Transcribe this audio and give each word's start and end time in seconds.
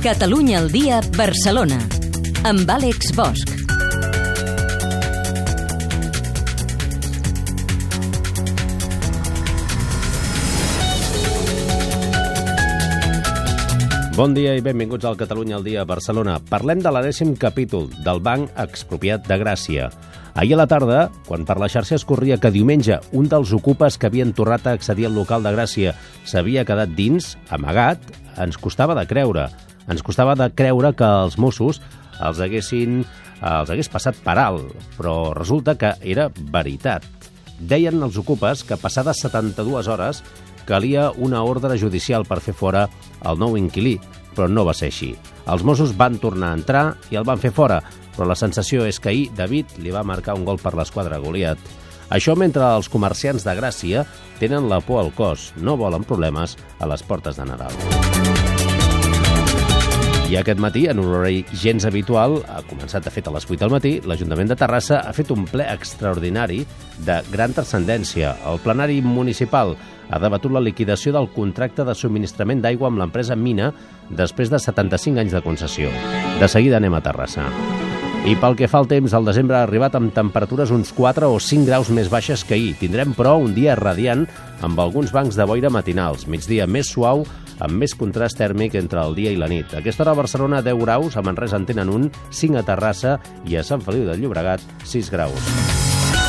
Catalunya 0.00 0.64
al 0.64 0.70
dia, 0.72 1.02
Barcelona. 1.12 1.76
Amb 2.48 2.70
Àlex 2.72 3.10
Bosch. 3.12 3.52
Bon 14.16 14.32
dia 14.32 14.56
i 14.56 14.64
benvinguts 14.64 15.04
al 15.04 15.20
Catalunya 15.20 15.60
al 15.60 15.68
dia 15.68 15.84
Barcelona. 15.84 16.40
Parlem 16.48 16.80
de 16.80 16.88
l'anèssim 16.88 17.36
capítol 17.36 17.92
del 18.00 18.24
Banc 18.24 18.48
Expropiat 18.56 19.28
de 19.28 19.36
Gràcia. 19.36 19.92
Ahir 20.32 20.56
a 20.56 20.62
la 20.62 20.70
tarda, 20.70 21.10
quan 21.28 21.44
per 21.44 21.60
la 21.60 21.68
xarxa 21.68 22.00
es 22.00 22.08
corria 22.08 22.40
que 22.40 22.48
diumenge 22.48 23.02
un 23.12 23.28
dels 23.28 23.52
ocupes 23.52 24.00
que 24.00 24.08
havien 24.08 24.32
tornat 24.32 24.64
a 24.64 24.78
accedir 24.80 25.10
al 25.10 25.18
local 25.20 25.44
de 25.44 25.52
Gràcia 25.52 25.92
s'havia 26.24 26.64
quedat 26.64 26.96
dins, 26.96 27.34
amagat, 27.52 28.00
ens 28.40 28.56
costava 28.56 28.96
de 28.96 29.04
creure. 29.04 29.50
Ens 29.88 30.04
costava 30.04 30.36
de 30.36 30.50
creure 30.54 30.92
que 30.96 31.08
els 31.24 31.38
Mossos 31.40 31.80
els 32.20 32.40
haguessin 32.44 33.00
els 33.40 33.70
hagués 33.72 33.88
passat 33.88 34.18
per 34.24 34.36
alt, 34.38 34.74
però 34.98 35.32
resulta 35.36 35.76
que 35.80 35.94
era 36.04 36.28
veritat. 36.52 37.06
Deien 37.60 38.00
els 38.02 38.18
ocupes 38.20 38.64
que 38.64 38.78
passades 38.80 39.20
72 39.24 39.88
hores 39.88 40.22
calia 40.68 41.10
una 41.16 41.42
ordre 41.42 41.76
judicial 41.80 42.26
per 42.28 42.40
fer 42.44 42.54
fora 42.56 42.86
el 43.26 43.40
nou 43.40 43.56
inquilí, 43.58 43.96
però 44.36 44.48
no 44.48 44.64
va 44.68 44.76
ser 44.76 44.90
així. 44.92 45.14
Els 45.50 45.64
Mossos 45.66 45.96
van 45.96 46.20
tornar 46.22 46.52
a 46.52 46.60
entrar 46.60 46.84
i 47.10 47.18
el 47.18 47.26
van 47.26 47.40
fer 47.40 47.52
fora, 47.52 47.80
però 48.14 48.28
la 48.28 48.38
sensació 48.38 48.86
és 48.86 49.00
que 49.00 49.10
ahir 49.10 49.30
David 49.36 49.78
li 49.80 49.92
va 49.92 50.06
marcar 50.06 50.36
un 50.38 50.44
gol 50.44 50.60
per 50.62 50.76
l'esquadra 50.76 51.20
Goliat. 51.20 51.58
Això 52.10 52.34
mentre 52.36 52.66
els 52.76 52.90
comerciants 52.90 53.46
de 53.46 53.54
Gràcia 53.56 54.04
tenen 54.40 54.68
la 54.68 54.80
por 54.82 55.04
al 55.04 55.12
cos, 55.14 55.52
no 55.56 55.78
volen 55.78 56.06
problemes 56.06 56.58
a 56.78 56.90
les 56.90 57.06
portes 57.06 57.38
de 57.38 57.46
Nadal. 57.46 57.99
I 60.30 60.36
aquest 60.38 60.60
matí, 60.62 60.84
en 60.86 61.00
un 61.02 61.08
horari 61.10 61.40
gens 61.58 61.82
habitual, 61.88 62.36
ha 62.46 62.60
començat 62.70 63.02
de 63.02 63.10
fet 63.10 63.26
a 63.26 63.32
les 63.34 63.48
8 63.48 63.64
del 63.64 63.72
matí, 63.72 63.90
l'Ajuntament 64.06 64.52
de 64.52 64.56
Terrassa 64.60 65.00
ha 65.02 65.10
fet 65.16 65.32
un 65.34 65.42
ple 65.50 65.66
extraordinari 65.66 66.60
de 67.02 67.16
gran 67.32 67.50
transcendència. 67.56 68.36
El 68.46 68.62
plenari 68.62 69.00
municipal 69.02 69.74
ha 70.06 70.20
debatut 70.22 70.54
la 70.54 70.62
liquidació 70.62 71.10
del 71.16 71.26
contracte 71.34 71.82
de 71.82 71.96
subministrament 71.98 72.62
d'aigua 72.62 72.92
amb 72.92 73.02
l'empresa 73.02 73.34
Mina 73.34 73.72
després 74.06 74.54
de 74.54 74.62
75 74.62 75.18
anys 75.18 75.34
de 75.34 75.42
concessió. 75.42 75.90
De 76.38 76.46
seguida 76.46 76.78
anem 76.78 76.94
a 76.94 77.02
Terrassa. 77.02 77.50
I 78.30 78.36
pel 78.38 78.54
que 78.54 78.70
fa 78.70 78.84
al 78.84 78.86
temps, 78.86 79.10
el 79.16 79.26
desembre 79.26 79.58
ha 79.58 79.66
arribat 79.66 79.98
amb 79.98 80.14
temperatures 80.14 80.70
uns 80.70 80.94
4 80.94 81.26
o 81.26 81.40
5 81.42 81.66
graus 81.66 81.90
més 81.90 82.10
baixes 82.12 82.46
que 82.46 82.54
ahir. 82.54 82.74
Tindrem, 82.78 83.16
però, 83.18 83.34
un 83.40 83.54
dia 83.56 83.74
radiant 83.74 84.28
amb 84.62 84.78
alguns 84.78 85.10
bancs 85.10 85.34
de 85.34 85.46
boira 85.48 85.74
matinals. 85.74 86.28
Migdia 86.30 86.70
més 86.70 86.92
suau, 86.92 87.24
amb 87.60 87.80
més 87.80 87.94
contrast 87.94 88.40
tèrmic 88.40 88.76
entre 88.80 89.04
el 89.04 89.16
dia 89.18 89.32
i 89.32 89.38
la 89.40 89.50
nit. 89.50 89.74
Aquesta 89.76 90.04
hora 90.04 90.16
a 90.16 90.20
Barcelona 90.22 90.62
10 90.66 90.80
graus, 90.84 91.16
a 91.16 91.24
Manresa 91.24 91.60
en 91.60 91.68
tenen 91.68 91.92
un, 91.92 92.10
5 92.30 92.60
a 92.60 92.66
Terrassa 92.66 93.18
i 93.46 93.56
a 93.56 93.64
Sant 93.66 93.84
Feliu 93.84 94.08
de 94.08 94.16
Llobregat 94.18 94.64
6 94.84 95.12
graus. 95.12 95.52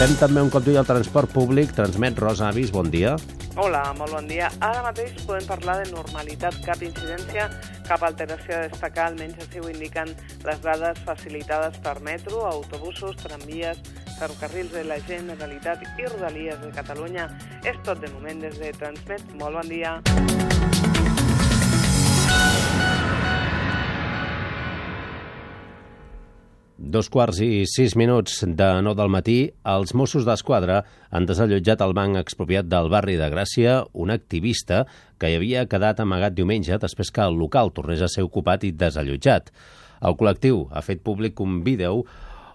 Fem 0.02 0.16
també 0.18 0.42
un 0.42 0.50
cop 0.50 0.66
al 0.66 0.88
transport 0.88 1.30
públic. 1.30 1.76
Transmet 1.78 2.18
Rosa 2.18 2.48
Avis, 2.50 2.72
bon 2.74 2.90
dia. 2.90 3.14
Hola, 3.62 3.84
molt 4.00 4.16
bon 4.16 4.26
dia. 4.26 4.48
Ara 4.64 4.82
mateix 4.82 5.14
podem 5.28 5.46
parlar 5.46 5.76
de 5.82 5.92
normalitat, 5.92 6.58
cap 6.66 6.82
incidència, 6.82 7.50
cap 7.86 8.02
alteració 8.08 8.56
a 8.56 8.62
destacar, 8.72 9.12
almenys 9.12 9.44
així 9.44 9.62
ho 9.62 9.70
indiquen 9.70 10.14
les 10.48 10.64
dades 10.64 11.02
facilitades 11.06 11.78
per 11.86 12.00
metro, 12.02 12.46
autobusos, 12.50 13.20
tramvies, 13.22 13.84
ferrocarrils 14.18 14.74
de 14.74 14.88
la 14.90 14.98
Generalitat 15.06 15.86
i 16.00 16.08
Rodalies 16.08 16.58
de 16.64 16.72
Catalunya. 16.80 17.28
És 17.62 17.78
tot 17.86 18.02
de 18.02 18.10
moment 18.16 18.42
des 18.42 18.58
de 18.58 18.74
Transmet. 18.82 19.36
Molt 19.38 19.62
bon 19.62 19.70
dia. 19.70 20.00
Dos 26.92 27.08
quarts 27.08 27.38
i 27.40 27.62
sis 27.72 27.94
minuts 27.96 28.42
de 28.44 28.66
nou 28.84 28.92
del 29.00 29.08
matí, 29.14 29.36
els 29.74 29.94
Mossos 29.96 30.26
d'Esquadra 30.28 30.82
han 31.16 31.28
desallotjat 31.30 31.80
el 31.86 31.94
banc 31.96 32.20
expropiat 32.20 32.68
del 32.68 32.90
barri 32.92 33.16
de 33.16 33.30
Gràcia 33.32 33.78
un 33.94 34.12
activista 34.12 34.82
que 35.22 35.30
hi 35.32 35.38
havia 35.38 35.64
quedat 35.72 36.02
amagat 36.04 36.36
diumenge 36.36 36.82
després 36.82 37.14
que 37.16 37.24
el 37.24 37.40
local 37.40 37.72
tornés 37.72 38.04
a 38.04 38.10
ser 38.12 38.26
ocupat 38.28 38.66
i 38.68 38.74
desallotjat. 38.76 39.54
El 40.04 40.18
col·lectiu 40.20 40.66
ha 40.68 40.84
fet 40.84 41.00
públic 41.06 41.40
un 41.40 41.62
vídeo 41.64 42.02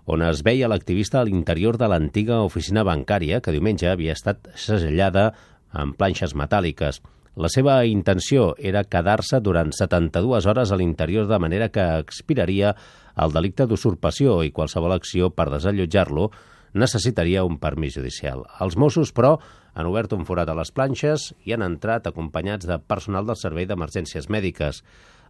on 0.04 0.26
es 0.28 0.44
veia 0.44 0.68
l'activista 0.68 1.22
a 1.22 1.24
l'interior 1.24 1.80
de 1.80 1.88
l'antiga 1.88 2.42
oficina 2.44 2.84
bancària 2.84 3.40
que 3.40 3.56
diumenge 3.56 3.88
havia 3.88 4.18
estat 4.18 4.52
segellada 4.52 5.30
amb 5.72 5.96
planxes 5.96 6.36
metàl·liques. 6.36 7.00
La 7.36 7.48
seva 7.52 7.82
intenció 7.84 8.54
era 8.56 8.84
quedar-se 8.84 9.42
durant 9.44 9.72
72 9.72 10.46
hores 10.48 10.70
a 10.72 10.76
l'interior 10.80 11.26
de 11.28 11.40
manera 11.40 11.68
que 11.68 11.88
expiraria 12.04 12.70
el 13.16 13.32
delicte 13.32 13.66
d'usurpació 13.66 14.42
i 14.44 14.52
qualsevol 14.52 14.94
acció 14.96 15.30
per 15.32 15.48
desallotjar-lo 15.52 16.30
necessitaria 16.76 17.44
un 17.48 17.56
permís 17.58 17.96
judicial. 17.96 18.44
Els 18.60 18.76
Mossos, 18.76 19.12
però, 19.16 19.36
han 19.76 19.88
obert 19.88 20.12
un 20.16 20.24
forat 20.28 20.48
a 20.48 20.56
les 20.56 20.72
planxes 20.72 21.30
i 21.44 21.52
han 21.52 21.64
entrat 21.64 22.06
acompanyats 22.08 22.68
de 22.68 22.78
personal 22.78 23.26
del 23.28 23.36
Servei 23.40 23.66
d'Emergències 23.68 24.28
Mèdiques. 24.32 24.82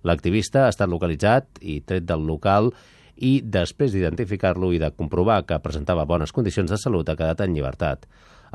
L'activista 0.07 0.67
ha 0.67 0.73
estat 0.75 0.91
localitzat 0.91 1.63
i 1.63 1.81
tret 1.87 2.07
del 2.07 2.27
local 2.27 2.73
i, 3.17 3.41
després 3.43 3.95
d'identificar-lo 3.95 4.73
i 4.75 4.81
de 4.83 4.93
comprovar 4.95 5.41
que 5.49 5.59
presentava 5.65 6.07
bones 6.07 6.35
condicions 6.37 6.71
de 6.71 6.79
salut, 6.79 7.09
ha 7.09 7.19
quedat 7.19 7.43
en 7.43 7.55
llibertat. 7.57 8.07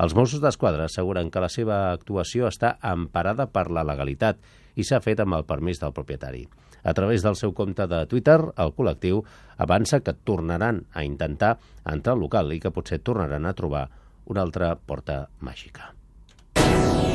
Els 0.01 0.15
Mossos 0.15 0.39
d'Esquadra 0.43 0.87
asseguren 0.87 1.31
que 1.31 1.43
la 1.43 1.51
seva 1.51 1.91
actuació 1.91 2.47
està 2.47 2.77
emparada 2.87 3.47
per 3.51 3.67
la 3.69 3.83
legalitat 3.87 4.39
i 4.79 4.85
s'ha 4.87 5.01
fet 5.03 5.19
amb 5.19 5.35
el 5.35 5.47
permís 5.49 5.81
del 5.81 5.95
propietari. 5.95 6.45
A 6.83 6.93
través 6.97 7.21
del 7.21 7.37
seu 7.37 7.53
compte 7.53 7.85
de 7.87 8.03
Twitter, 8.09 8.39
el 8.57 8.73
col·lectiu 8.73 9.23
avança 9.61 10.01
que 10.01 10.13
tornaran 10.13 10.85
a 10.93 11.05
intentar 11.05 11.57
entrar 11.85 12.15
al 12.15 12.23
local 12.25 12.53
i 12.53 12.59
que 12.59 12.73
potser 12.73 12.99
tornaran 12.99 13.45
a 13.45 13.53
trobar 13.53 13.87
una 14.25 14.41
altra 14.41 14.73
porta 14.75 15.27
màgica. 15.39 15.93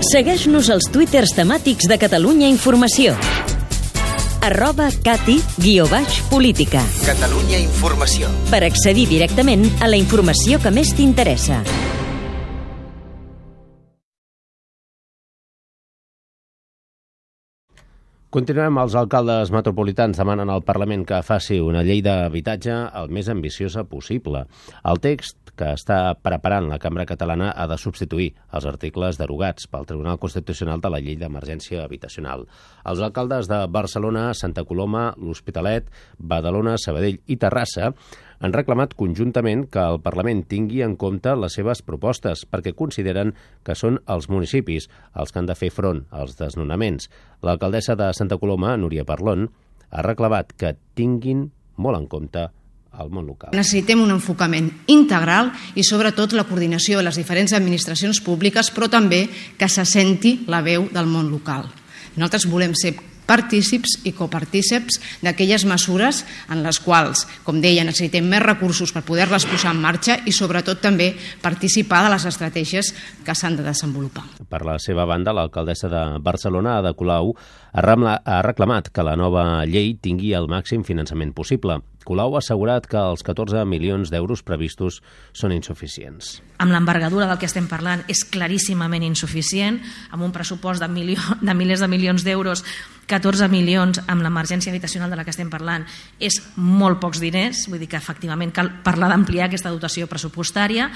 Segueix-nos 0.06 0.70
als 0.70 0.90
twitters 0.92 1.34
temàtics 1.34 1.88
de 1.90 1.98
Catalunya 1.98 2.50
Informació 2.52 3.16
arroba 4.46 4.86
cati 5.02 5.40
guió 5.58 5.88
baix 5.90 6.20
política. 6.30 6.82
Catalunya 7.02 7.58
Informació. 7.64 8.30
Per 8.52 8.62
accedir 8.62 9.08
directament 9.10 9.66
a 9.82 9.90
la 9.90 9.98
informació 9.98 10.60
que 10.62 10.70
més 10.70 10.94
t'interessa. 10.94 11.62
Continuem. 18.36 18.76
Els 18.82 18.92
alcaldes 19.00 19.48
metropolitans 19.48 20.18
demanen 20.20 20.50
al 20.52 20.60
Parlament 20.60 21.06
que 21.08 21.22
faci 21.24 21.56
una 21.64 21.80
llei 21.86 22.02
d'habitatge 22.04 22.74
el 23.00 23.08
més 23.08 23.30
ambiciosa 23.32 23.86
possible. 23.88 24.42
El 24.84 25.00
text 25.00 25.54
que 25.56 25.70
està 25.72 26.12
preparant 26.20 26.68
la 26.68 26.76
Cambra 26.76 27.06
Catalana 27.08 27.54
ha 27.56 27.64
de 27.70 27.78
substituir 27.80 28.26
els 28.52 28.66
articles 28.68 29.16
derogats 29.16 29.70
pel 29.72 29.88
Tribunal 29.88 30.20
Constitucional 30.20 30.84
de 30.84 30.92
la 30.92 31.00
Llei 31.00 31.16
d'Emergència 31.16 31.86
Habitacional. 31.86 32.44
Els 32.84 33.00
alcaldes 33.00 33.48
de 33.48 33.62
Barcelona, 33.72 34.28
Santa 34.36 34.66
Coloma, 34.68 35.06
l'Hospitalet, 35.16 35.88
Badalona, 36.18 36.76
Sabadell 36.76 37.22
i 37.24 37.40
Terrassa 37.40 37.94
han 38.40 38.52
reclamat 38.52 38.94
conjuntament 38.98 39.66
que 39.72 39.82
el 39.82 40.00
Parlament 40.04 40.44
tingui 40.50 40.82
en 40.84 40.96
compte 41.00 41.32
les 41.38 41.56
seves 41.56 41.82
propostes 41.86 42.44
perquè 42.50 42.74
consideren 42.76 43.34
que 43.64 43.76
són 43.78 44.00
els 44.06 44.28
municipis 44.32 44.90
els 45.14 45.32
que 45.32 45.40
han 45.40 45.48
de 45.48 45.56
fer 45.58 45.72
front 45.72 46.04
als 46.10 46.36
desnonaments. 46.40 47.10
L'alcaldessa 47.42 47.96
de 47.96 48.12
Santa 48.14 48.38
Coloma, 48.38 48.76
Núria 48.76 49.06
Parlon, 49.08 49.48
ha 49.90 50.04
reclamat 50.04 50.52
que 50.58 50.76
tinguin 50.94 51.48
molt 51.76 52.00
en 52.00 52.06
compte 52.10 52.46
al 52.96 53.10
món 53.12 53.26
local. 53.28 53.52
Necessitem 53.52 54.00
un 54.02 54.14
enfocament 54.14 54.70
integral 54.92 55.50
i 55.76 55.84
sobretot 55.84 56.32
la 56.36 56.46
coordinació 56.48 56.98
de 56.98 57.06
les 57.06 57.18
diferents 57.20 57.52
administracions 57.56 58.22
públiques, 58.24 58.70
però 58.72 58.88
també 58.92 59.26
que 59.58 59.68
se 59.68 59.84
senti 59.84 60.38
la 60.48 60.62
veu 60.64 60.88
del 60.92 61.10
món 61.10 61.28
local. 61.30 61.68
Nosaltres 62.16 62.48
volem 62.48 62.72
ser 62.72 62.94
partícips 63.26 63.98
i 64.06 64.12
copartíceps 64.16 65.00
d'aquelles 65.24 65.66
mesures 65.68 66.22
en 66.52 66.62
les 66.64 66.78
quals, 66.82 67.26
com 67.46 67.60
deia, 67.62 67.84
necessitem 67.86 68.26
més 68.30 68.44
recursos 68.44 68.92
per 68.94 69.04
poder-les 69.06 69.48
posar 69.50 69.74
en 69.74 69.82
marxa 69.82 70.20
i 70.24 70.34
sobretot 70.34 70.80
també 70.82 71.12
participar 71.42 72.04
de 72.06 72.14
les 72.14 72.28
estratègies 72.30 72.92
que 73.26 73.34
s'han 73.34 73.58
de 73.58 73.66
desenvolupar. 73.66 74.24
Per 74.48 74.62
la 74.66 74.78
seva 74.82 75.06
banda, 75.08 75.34
l'alcaldessa 75.36 75.90
de 75.92 76.04
Barcelona, 76.22 76.78
Ada 76.78 76.94
Colau, 76.94 77.34
ha 77.76 78.40
reclamat 78.46 78.90
que 78.94 79.04
la 79.04 79.16
nova 79.18 79.66
llei 79.66 79.96
tingui 80.00 80.32
el 80.36 80.48
màxim 80.48 80.86
finançament 80.86 81.34
possible. 81.36 81.80
Colau 82.06 82.36
ha 82.36 82.40
assegurat 82.40 82.86
que 82.86 83.00
els 83.00 83.24
14 83.26 83.64
milions 83.66 84.12
d'euros 84.14 84.44
previstos 84.46 85.00
són 85.34 85.54
insuficients. 85.56 86.36
Amb 86.62 86.70
l'envergadura 86.70 87.26
del 87.26 87.40
que 87.42 87.48
estem 87.50 87.66
parlant 87.66 88.04
és 88.12 88.22
claríssimament 88.30 89.02
insuficient, 89.02 89.80
amb 90.14 90.22
un 90.22 90.34
pressupost 90.34 90.84
de, 90.84 90.88
milió, 90.88 91.18
de 91.42 91.56
milers 91.58 91.82
de 91.82 91.90
milions 91.90 92.22
d'euros 92.22 92.62
14 93.10 93.50
milions 93.50 94.00
amb 94.06 94.22
l'emergència 94.22 94.72
habitacional 94.72 95.10
de 95.10 95.18
la 95.18 95.26
que 95.26 95.34
estem 95.34 95.50
parlant 95.50 95.84
és 96.22 96.40
molt 96.56 97.02
pocs 97.02 97.22
diners, 97.22 97.66
vull 97.70 97.82
dir 97.82 97.90
que 97.90 97.98
efectivament 97.98 98.54
cal 98.54 98.70
parlar 98.86 99.10
d'ampliar 99.10 99.46
aquesta 99.50 99.74
dotació 99.74 100.06
pressupostària. 100.10 100.90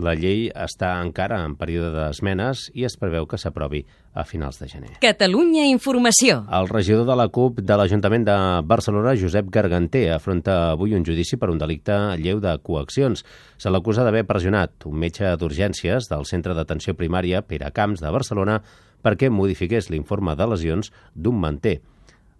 La 0.00 0.14
llei 0.16 0.46
està 0.56 0.94
encara 1.04 1.42
en 1.44 1.52
període 1.60 1.90
d'esmenes 1.92 2.70
i 2.72 2.86
es 2.88 2.94
preveu 2.96 3.26
que 3.28 3.36
s'aprovi 3.36 3.82
a 4.16 4.24
finals 4.24 4.56
de 4.60 4.68
gener. 4.70 4.92
Catalunya 5.04 5.66
Informació. 5.68 6.38
El 6.48 6.70
regidor 6.70 7.04
de 7.08 7.16
la 7.20 7.28
CUP 7.28 7.60
de 7.60 7.76
l'Ajuntament 7.76 8.24
de 8.24 8.36
Barcelona, 8.64 9.12
Josep 9.20 9.50
Garganter, 9.52 10.06
afronta 10.14 10.70
avui 10.70 10.96
un 10.96 11.04
judici 11.04 11.36
per 11.36 11.50
un 11.52 11.60
delicte 11.60 11.98
lleu 12.16 12.40
de 12.40 12.56
coaccions. 12.64 13.24
Se 13.60 13.72
l'acusa 13.72 14.04
d'haver 14.06 14.24
pressionat 14.28 14.88
un 14.88 14.96
metge 14.96 15.36
d'urgències 15.36 16.08
del 16.08 16.24
Centre 16.24 16.56
d'Atenció 16.56 16.96
Primària 16.96 17.44
Pere 17.44 17.68
Camps 17.76 18.00
de 18.00 18.12
Barcelona 18.12 18.62
perquè 19.02 19.28
modifiqués 19.28 19.90
l'informe 19.90 20.36
de 20.38 20.46
lesions 20.48 20.92
d'un 21.12 21.36
manter. 21.36 21.82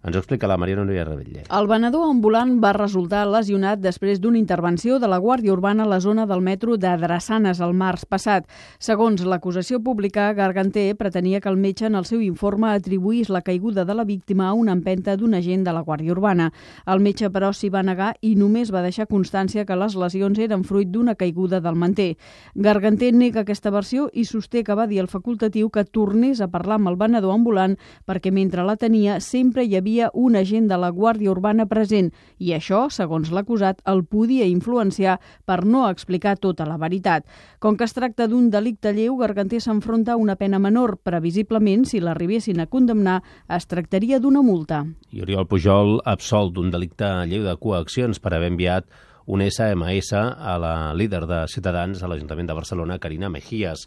Ens 0.03 0.17
ho 0.17 0.19
explica 0.19 0.49
la 0.51 0.57
Mariana 0.59 0.83
Núria 0.83 1.05
Rebetller. 1.07 1.45
El 1.47 1.67
venedor 1.71 2.09
ambulant 2.11 2.57
va 2.59 2.73
resultar 2.75 3.21
lesionat 3.23 3.79
després 3.79 4.19
d'una 4.19 4.35
intervenció 4.35 4.97
de 4.99 5.07
la 5.07 5.15
Guàrdia 5.23 5.53
Urbana 5.53 5.85
a 5.85 5.87
la 5.87 6.01
zona 6.03 6.25
del 6.27 6.41
metro 6.43 6.75
de 6.75 6.91
Drassanes 6.99 7.61
el 7.63 7.71
març 7.71 8.03
passat. 8.03 8.43
Segons 8.83 9.23
l'acusació 9.23 9.79
pública, 9.79 10.25
Garganter 10.35 10.97
pretenia 10.99 11.39
que 11.39 11.47
el 11.47 11.55
metge 11.55 11.85
en 11.87 11.95
el 11.95 12.03
seu 12.03 12.19
informe 12.19 12.73
atribuís 12.73 13.29
la 13.31 13.41
caiguda 13.47 13.85
de 13.85 13.95
la 13.95 14.03
víctima 14.03 14.49
a 14.49 14.57
una 14.59 14.73
empenta 14.75 15.15
d'un 15.15 15.37
agent 15.39 15.63
de 15.63 15.71
la 15.71 15.85
Guàrdia 15.87 16.11
Urbana. 16.11 16.49
El 16.85 16.99
metge, 16.99 17.31
però, 17.31 17.53
s'hi 17.55 17.71
va 17.71 17.85
negar 17.87 18.11
i 18.19 18.33
només 18.35 18.75
va 18.75 18.83
deixar 18.83 19.07
constància 19.07 19.63
que 19.63 19.79
les 19.79 19.95
lesions 19.95 20.37
eren 20.37 20.67
fruit 20.67 20.91
d'una 20.91 21.15
caiguda 21.15 21.61
del 21.63 21.79
manter. 21.79 22.17
Garganter 22.55 23.13
nega 23.15 23.45
aquesta 23.47 23.71
versió 23.71 24.09
i 24.11 24.27
sosté 24.27 24.65
que 24.67 24.75
va 24.75 24.89
dir 24.91 24.99
al 24.99 25.07
facultatiu 25.07 25.71
que 25.71 25.87
tornés 25.87 26.43
a 26.43 26.51
parlar 26.51 26.81
amb 26.81 26.91
el 26.91 26.99
venedor 26.99 27.31
ambulant 27.31 27.79
perquè 28.03 28.35
mentre 28.35 28.67
la 28.67 28.75
tenia 28.75 29.21
sempre 29.23 29.63
hi 29.63 29.77
havia 29.77 29.92
havia 29.93 30.09
un 30.13 30.35
agent 30.35 30.67
de 30.67 30.77
la 30.77 30.89
Guàrdia 30.89 31.29
Urbana 31.29 31.67
present 31.69 32.09
i 32.41 32.53
això, 32.55 32.87
segons 32.89 33.29
l'acusat, 33.31 33.81
el 33.85 34.01
podia 34.09 34.47
influenciar 34.49 35.19
per 35.45 35.65
no 35.65 35.85
explicar 35.89 36.37
tota 36.41 36.65
la 36.65 36.79
veritat. 36.81 37.27
Com 37.59 37.77
que 37.77 37.85
es 37.85 37.93
tracta 37.93 38.27
d'un 38.27 38.49
delicte 38.49 38.93
lleu, 38.93 39.17
Garganter 39.19 39.61
s'enfronta 39.61 40.13
a 40.13 40.17
una 40.17 40.35
pena 40.35 40.57
menor. 40.59 40.97
Previsiblement, 41.03 41.85
si 41.85 42.01
l'arribessin 42.01 42.59
a 42.59 42.65
condemnar, 42.65 43.21
es 43.47 43.69
tractaria 43.69 44.19
d'una 44.19 44.41
multa. 44.41 44.83
I 45.11 45.21
Oriol 45.21 45.45
Pujol 45.47 45.99
absolt 46.05 46.55
d'un 46.55 46.73
delicte 46.73 47.05
lleu 47.29 47.45
de 47.45 47.55
coaccions 47.61 48.19
per 48.19 48.33
haver 48.33 48.49
enviat 48.49 48.89
un 49.25 49.45
SMS 49.45 50.17
a 50.17 50.57
la 50.59 50.75
líder 50.97 51.27
de 51.29 51.45
Ciutadans 51.47 52.01
a 52.01 52.09
l'Ajuntament 52.09 52.49
de 52.49 52.57
Barcelona, 52.57 52.99
Carina 52.99 53.29
Mejías. 53.29 53.85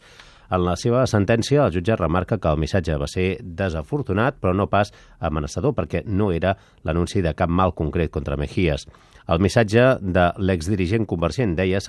En 0.50 0.62
la 0.62 0.76
seva 0.78 1.02
sentència, 1.10 1.64
el 1.64 1.75
jutge 1.75 1.96
remarca 1.98 2.38
que 2.38 2.52
el 2.52 2.60
missatge 2.62 2.98
va 3.00 3.08
ser 3.10 3.26
desafortunat, 3.43 4.38
però 4.40 4.54
no 4.54 4.69
pas 4.70 4.93
amenaçador, 5.19 5.75
perquè 5.75 6.04
no 6.06 6.31
era 6.32 6.54
l'anunci 6.87 7.22
de 7.25 7.34
cap 7.34 7.50
mal 7.50 7.75
concret 7.75 8.12
contra 8.14 8.38
Mejías. 8.38 8.87
El 9.26 9.43
missatge 9.43 9.96
de 10.00 10.28
l'exdirigent 10.38 11.06
convergent 11.10 11.56
deia, 11.58 11.81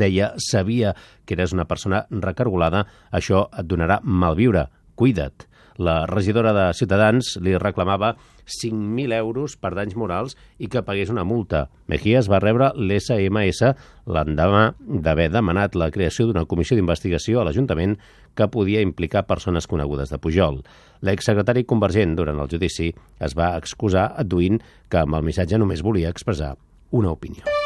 deia 0.00 0.32
sabia 0.40 0.94
que 1.26 1.36
eres 1.36 1.52
una 1.52 1.66
persona 1.68 2.06
recargolada, 2.10 2.86
això 3.12 3.48
et 3.52 3.68
donarà 3.68 4.00
malviure, 4.02 4.64
cuida't. 4.96 5.44
La 5.80 6.04
regidora 6.08 6.52
de 6.56 6.66
Ciutadans 6.76 7.36
li 7.40 7.54
reclamava 7.56 8.14
5.000 8.50 9.14
euros 9.16 9.56
per 9.56 9.72
danys 9.78 9.96
morals 9.98 10.36
i 10.58 10.68
que 10.70 10.82
pagués 10.86 11.12
una 11.12 11.24
multa. 11.24 11.68
Mejías 11.90 12.30
va 12.30 12.42
rebre 12.42 12.72
l'SMS 12.76 13.72
l'endemà 14.10 14.64
d'haver 14.80 15.30
demanat 15.32 15.78
la 15.78 15.90
creació 15.94 16.28
d'una 16.28 16.46
comissió 16.50 16.78
d'investigació 16.78 17.40
a 17.40 17.46
l'Ajuntament 17.48 17.96
que 18.34 18.50
podia 18.50 18.82
implicar 18.84 19.26
persones 19.28 19.66
conegudes 19.70 20.10
de 20.10 20.18
Pujol. 20.18 20.60
L'exsecretari 21.06 21.64
convergent 21.64 22.16
durant 22.18 22.40
el 22.40 22.50
judici 22.50 22.90
es 23.20 23.38
va 23.38 23.54
excusar 23.58 24.10
adduint 24.16 24.60
que 24.88 25.02
amb 25.02 25.18
el 25.18 25.26
missatge 25.26 25.58
només 25.58 25.86
volia 25.86 26.12
expressar 26.12 26.54
una 26.90 27.12
opinió. 27.14 27.59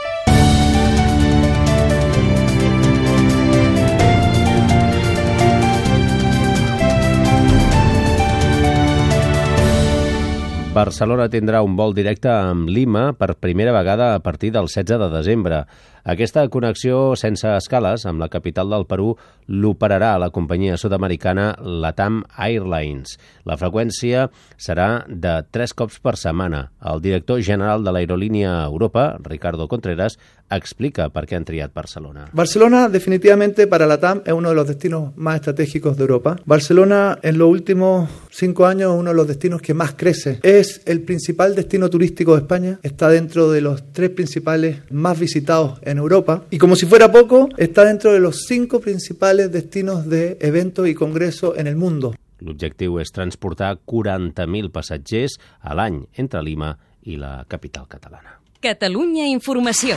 Barcelona 10.75 11.29
tindrà 11.31 11.61
un 11.63 11.77
vol 11.79 11.93
directe 11.95 12.27
amb 12.27 12.67
Lima 12.67 13.13
per 13.15 13.37
primera 13.39 13.71
vegada 13.71 14.09
a 14.17 14.21
partir 14.25 14.51
del 14.51 14.67
16 14.67 14.99
de 14.99 15.07
desembre. 15.13 15.61
Aquesta 16.05 16.43
connexió 16.53 17.15
sense 17.17 17.49
escales 17.57 18.03
amb 18.05 18.21
la 18.21 18.29
capital 18.29 18.69
del 18.69 18.85
Perú 18.85 19.15
l'operarà 19.49 20.11
la 20.21 20.29
companyia 20.29 20.77
sud-americana 20.77 21.55
Latam 21.65 22.23
Airlines. 22.37 23.17
La 23.49 23.57
freqüència 23.57 24.27
serà 24.61 24.89
de 25.09 25.39
tres 25.49 25.73
cops 25.73 25.97
per 26.05 26.19
setmana. 26.21 26.67
El 26.93 27.01
director 27.01 27.41
general 27.41 27.85
de 27.85 27.97
l'aerolínia 27.97 28.53
Europa, 28.67 29.15
Ricardo 29.25 29.69
Contreras, 29.69 30.19
explica 30.51 31.09
per 31.09 31.25
qué 31.27 31.37
han 31.37 31.45
triat 31.45 31.73
Barcelona. 31.75 32.27
Barcelona 32.33 32.89
definitivamente 32.89 33.67
para 33.67 33.87
la 33.87 33.99
TAM 33.99 34.23
es 34.27 34.33
uno 34.33 34.51
de 34.51 34.55
los 34.55 34.69
destinos 34.69 35.17
más 35.17 35.37
estratégicos 35.37 35.97
de 35.97 36.03
Europa. 36.03 36.37
Barcelona 36.45 37.19
en 37.23 37.39
los 37.39 37.49
últimos 37.49 38.11
cinco 38.31 38.67
años 38.67 38.93
es 38.93 39.01
uno 39.01 39.11
de 39.11 39.17
los 39.17 39.27
destinos 39.27 39.63
que 39.63 39.75
más 39.75 39.95
crece. 39.97 40.41
Es 40.43 40.83
el 40.85 41.03
principal 41.03 41.55
destino 41.55 41.89
turístico 41.89 42.35
de 42.35 42.43
España. 42.43 42.79
Está 42.83 43.09
dentro 43.09 43.51
de 43.51 43.63
los 43.63 43.93
tres 43.93 44.11
principales 44.11 44.83
más 44.91 45.19
visitados 45.19 45.81
en 45.83 45.94
Europa. 45.99 46.45
Y 46.51 46.59
como 46.59 46.77
si 46.77 46.87
fuera 46.87 47.11
poco, 47.13 47.49
está 47.57 47.85
dentro 47.85 48.13
de 48.13 48.21
los 48.21 48.45
cinco 48.47 48.81
principales 48.81 49.51
destinos 49.51 50.09
de 50.09 50.37
eventos 50.41 50.89
y 50.89 50.95
congresos 50.95 51.59
en 51.59 51.67
el 51.67 51.77
mundo. 51.77 52.15
L'objectiu 52.45 52.99
és 53.01 53.13
transportar 53.15 53.79
40.000 53.89 54.69
passatgers 54.75 55.39
a 55.63 55.73
l'any 55.79 56.03
entre 56.21 56.43
Lima 56.45 56.75
i 57.09 57.17
la 57.17 57.45
capital 57.49 57.87
catalana. 57.89 58.41
Catalunya 58.61 59.29
Informació. 59.31 59.97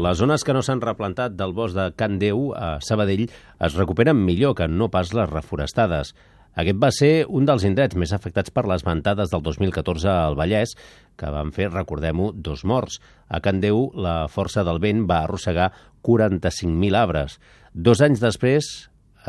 Les 0.00 0.16
zones 0.16 0.44
que 0.46 0.54
no 0.54 0.62
s'han 0.62 0.80
replantat 0.80 1.34
del 1.34 1.52
bosc 1.52 1.74
de 1.74 1.88
Can 1.98 2.20
Déu 2.20 2.52
a 2.54 2.78
Sabadell 2.84 3.26
es 3.26 3.74
recuperen 3.74 4.20
millor 4.22 4.54
que 4.54 4.68
no 4.70 4.86
pas 4.88 5.10
les 5.16 5.28
reforestades. 5.28 6.14
Aquest 6.58 6.78
va 6.82 6.90
ser 6.90 7.26
un 7.28 7.46
dels 7.46 7.62
indrets 7.68 7.94
més 7.94 8.12
afectats 8.12 8.50
per 8.50 8.66
les 8.66 8.82
ventades 8.86 9.30
del 9.30 9.42
2014 9.46 10.08
al 10.10 10.38
Vallès, 10.38 10.74
que 11.16 11.30
van 11.30 11.52
fer, 11.54 11.68
recordem-ho, 11.70 12.32
dos 12.34 12.64
morts. 12.64 12.98
A 13.28 13.38
Can 13.44 13.60
Déu, 13.62 13.90
la 13.94 14.26
força 14.28 14.64
del 14.66 14.80
vent 14.82 15.04
va 15.06 15.22
arrossegar 15.22 15.70
45.000 16.02 16.98
arbres. 16.98 17.38
Dos 17.72 18.02
anys 18.02 18.22
després, 18.24 18.70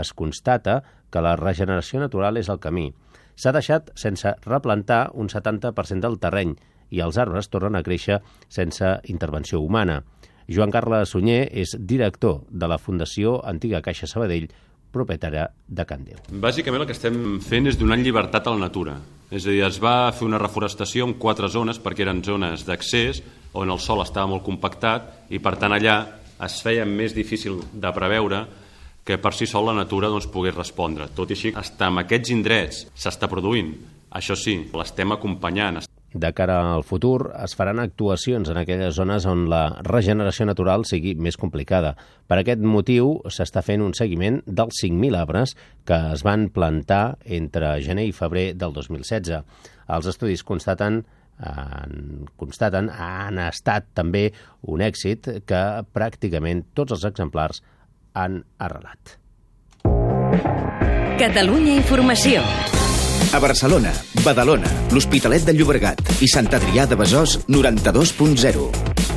es 0.01 0.13
constata 0.17 0.81
que 1.11 1.21
la 1.21 1.35
regeneració 1.37 2.01
natural 2.01 2.39
és 2.41 2.49
el 2.49 2.61
camí. 2.63 2.89
S'ha 3.35 3.53
deixat 3.53 3.91
sense 3.99 4.33
replantar 4.45 5.11
un 5.13 5.29
70% 5.29 6.01
del 6.01 6.17
terreny 6.21 6.55
i 6.91 6.99
els 7.05 7.17
arbres 7.21 7.49
tornen 7.51 7.77
a 7.79 7.83
créixer 7.85 8.19
sense 8.49 8.97
intervenció 9.13 9.61
humana. 9.61 10.01
Joan 10.51 10.73
Carles 10.73 11.13
Sunyer 11.13 11.45
és 11.53 11.77
director 11.77 12.41
de 12.49 12.67
la 12.67 12.79
Fundació 12.81 13.37
Antiga 13.47 13.79
Caixa 13.85 14.09
Sabadell, 14.09 14.49
propietària 14.91 15.47
de 15.67 15.85
Can 15.87 16.05
Déu. 16.05 16.19
Bàsicament 16.43 16.83
el 16.83 16.89
que 16.89 16.95
estem 16.97 17.39
fent 17.43 17.71
és 17.71 17.79
donant 17.79 18.03
llibertat 18.03 18.47
a 18.47 18.55
la 18.55 18.67
natura. 18.67 18.97
És 19.31 19.45
a 19.47 19.53
dir, 19.53 19.61
es 19.63 19.79
va 19.79 20.11
fer 20.11 20.27
una 20.27 20.39
reforestació 20.41 21.07
en 21.07 21.15
quatre 21.19 21.47
zones 21.49 21.79
perquè 21.79 22.03
eren 22.03 22.23
zones 22.23 22.65
d'accés 22.67 23.21
on 23.55 23.71
el 23.71 23.79
sol 23.79 24.03
estava 24.03 24.27
molt 24.31 24.43
compactat 24.43 25.31
i 25.31 25.39
per 25.39 25.55
tant 25.59 25.71
allà 25.75 25.97
es 26.43 26.57
feia 26.63 26.85
més 26.85 27.15
difícil 27.15 27.61
de 27.71 27.93
preveure 27.95 28.45
que 29.05 29.17
per 29.17 29.33
si 29.33 29.47
sol 29.49 29.65
la 29.69 29.77
natura 29.77 30.09
doncs, 30.11 30.27
pogués 30.29 30.55
respondre. 30.55 31.07
Tot 31.15 31.31
i 31.31 31.37
així, 31.37 31.53
està 31.57 31.89
en 31.89 32.03
aquests 32.03 32.33
indrets 32.33 32.83
s'està 32.93 33.29
produint. 33.31 33.73
Això 34.11 34.35
sí, 34.37 34.57
l'estem 34.75 35.15
acompanyant. 35.15 35.81
De 36.13 36.33
cara 36.35 36.73
al 36.73 36.83
futur, 36.83 37.31
es 37.39 37.53
faran 37.55 37.79
actuacions 37.79 38.49
en 38.51 38.57
aquelles 38.59 38.97
zones 38.97 39.25
on 39.29 39.45
la 39.51 39.77
regeneració 39.87 40.43
natural 40.49 40.83
sigui 40.87 41.13
més 41.15 41.37
complicada. 41.39 41.93
Per 42.27 42.41
aquest 42.41 42.59
motiu, 42.59 43.13
s'està 43.31 43.63
fent 43.63 43.83
un 43.85 43.95
seguiment 43.95 44.41
dels 44.45 44.81
5.000 44.83 45.15
arbres 45.15 45.55
que 45.87 45.97
es 46.11 46.25
van 46.27 46.49
plantar 46.51 47.17
entre 47.23 47.77
gener 47.85 48.09
i 48.09 48.15
febrer 48.15 48.51
del 48.59 48.75
2016. 48.75 49.39
Els 49.91 50.11
estudis 50.11 50.43
constaten 50.43 51.01
han, 51.41 52.27
constaten 52.37 52.91
han 52.91 53.39
estat 53.47 53.87
també 53.95 54.27
un 54.67 54.83
èxit 54.83 55.31
que 55.47 55.63
pràcticament 55.95 56.67
tots 56.75 56.97
els 56.97 57.07
exemplars 57.07 57.63
han 58.13 58.41
arrelat. 58.59 59.17
Catalunya 61.21 61.79
Informació. 61.79 62.41
A 63.31 63.39
Barcelona, 63.39 63.93
Badalona, 64.25 64.67
l'Hospitalet 64.91 65.45
de 65.47 65.53
Llobregat 65.55 66.01
i 66.19 66.27
Sant 66.27 66.49
Adrià 66.51 66.83
de 66.83 66.97
Besòs, 66.99 67.37
92.0. 67.47 68.65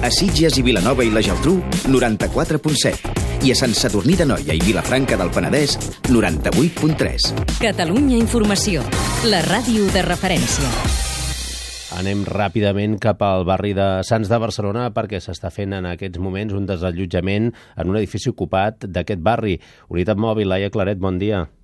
A 0.06 0.10
Sitges 0.14 0.54
i 0.60 0.62
Vilanova 0.62 1.02
i 1.02 1.10
la 1.10 1.18
Geltrú, 1.18 1.56
94.7. 1.90 3.10
I 3.42 3.50
a 3.50 3.56
Sant 3.58 3.74
Sadurní 3.74 4.14
de 4.14 4.28
Noia 4.30 4.54
i 4.54 4.62
Vilafranca 4.62 5.18
del 5.18 5.32
Penedès, 5.34 5.74
98.3. 6.06 7.58
Catalunya 7.58 8.20
Informació, 8.20 8.84
la 9.26 9.42
ràdio 9.48 9.88
de 9.90 10.06
referència. 10.06 10.70
Anem 11.98 12.22
ràpidament 12.30 12.94
cap 13.02 13.18
al 13.26 13.42
barri 13.50 13.74
de 13.74 13.88
Sants 14.06 14.30
de 14.30 14.38
Barcelona 14.38 14.92
perquè 14.94 15.18
s'està 15.18 15.50
fent 15.50 15.74
en 15.74 15.90
aquests 15.90 16.22
moments 16.22 16.54
un 16.54 16.70
desallotjament 16.70 17.50
en 17.50 17.90
un 17.90 17.98
edifici 17.98 18.30
ocupat 18.30 18.86
d'aquest 18.86 19.26
barri. 19.26 19.58
Unitat 19.90 20.22
Mòbil, 20.22 20.54
Laia 20.54 20.70
Claret, 20.70 21.02
bon 21.02 21.18
dia. 21.18 21.42
carrer 21.42 21.63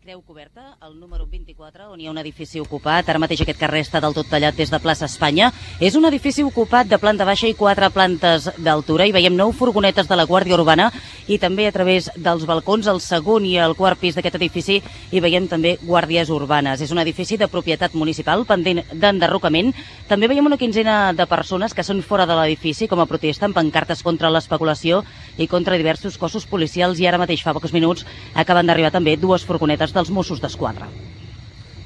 Creu 0.00 0.22
Coberta, 0.22 0.78
el 0.80 0.94
número 0.98 1.26
24, 1.28 1.90
on 1.92 2.00
hi 2.00 2.06
ha 2.08 2.12
un 2.14 2.16
edifici 2.16 2.56
ocupat. 2.56 3.10
Ara 3.12 3.20
mateix 3.20 3.42
aquest 3.44 3.58
carrer 3.60 3.82
està 3.84 4.00
del 4.00 4.14
tot 4.16 4.30
tallat 4.32 4.56
des 4.56 4.70
de 4.72 4.78
plaça 4.80 5.04
Espanya. 5.04 5.50
És 5.76 5.92
un 5.98 6.08
edifici 6.08 6.40
ocupat 6.40 6.88
de 6.88 6.96
planta 6.96 7.26
baixa 7.28 7.50
i 7.50 7.52
quatre 7.58 7.90
plantes 7.92 8.46
d'altura. 8.56 9.04
Hi 9.04 9.12
veiem 9.12 9.36
nou 9.36 9.52
furgonetes 9.52 10.08
de 10.08 10.16
la 10.16 10.24
Guàrdia 10.24 10.56
Urbana 10.56 10.86
i 11.28 11.36
també 11.38 11.66
a 11.68 11.72
través 11.74 12.08
dels 12.16 12.46
balcons, 12.48 12.88
el 12.88 13.02
segon 13.04 13.44
i 13.44 13.58
el 13.60 13.76
quart 13.76 14.00
pis 14.00 14.16
d'aquest 14.16 14.38
edifici, 14.40 14.78
hi 14.80 15.20
veiem 15.20 15.50
també 15.52 15.74
guàrdies 15.84 16.32
urbanes. 16.32 16.80
És 16.80 16.96
un 16.96 17.02
edifici 17.04 17.36
de 17.36 17.50
propietat 17.52 17.92
municipal 17.92 18.46
pendent 18.48 18.80
d'enderrocament. 18.94 19.74
També 20.08 20.32
veiem 20.32 20.48
una 20.48 20.56
quinzena 20.56 21.12
de 21.12 21.28
persones 21.28 21.76
que 21.76 21.84
són 21.84 22.00
fora 22.00 22.24
de 22.24 22.40
l'edifici 22.40 22.88
com 22.88 23.04
a 23.04 23.08
protesta 23.10 23.44
amb 23.44 23.60
pancartes 23.60 24.00
contra 24.02 24.32
l'especulació 24.32 25.04
i 25.36 25.46
contra 25.46 25.76
diversos 25.76 26.16
cossos 26.16 26.48
policials 26.48 27.04
i 27.04 27.06
ara 27.06 27.20
mateix 27.20 27.44
fa 27.44 27.52
pocs 27.52 27.76
minuts 27.76 28.08
acaben 28.34 28.66
d'arribar 28.66 28.96
també 28.96 29.18
dues 29.20 29.44
furgonetes 29.44 29.89
furgonetes 29.90 29.94
dels 29.94 30.10
Mossos 30.14 30.40
d'Esquadra. 30.40 30.88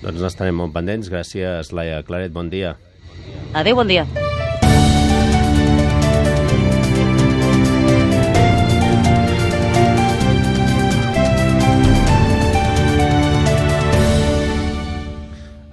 Doncs 0.03 0.21
n'estarem 0.21 0.57
molt 0.57 0.73
pendents. 0.75 1.09
Gràcies, 1.09 1.73
Laia 1.73 2.03
Claret. 2.05 2.33
Bon 2.33 2.49
dia. 2.51 2.77
Adéu, 3.55 3.77
bon 3.77 3.89
dia. 3.89 4.07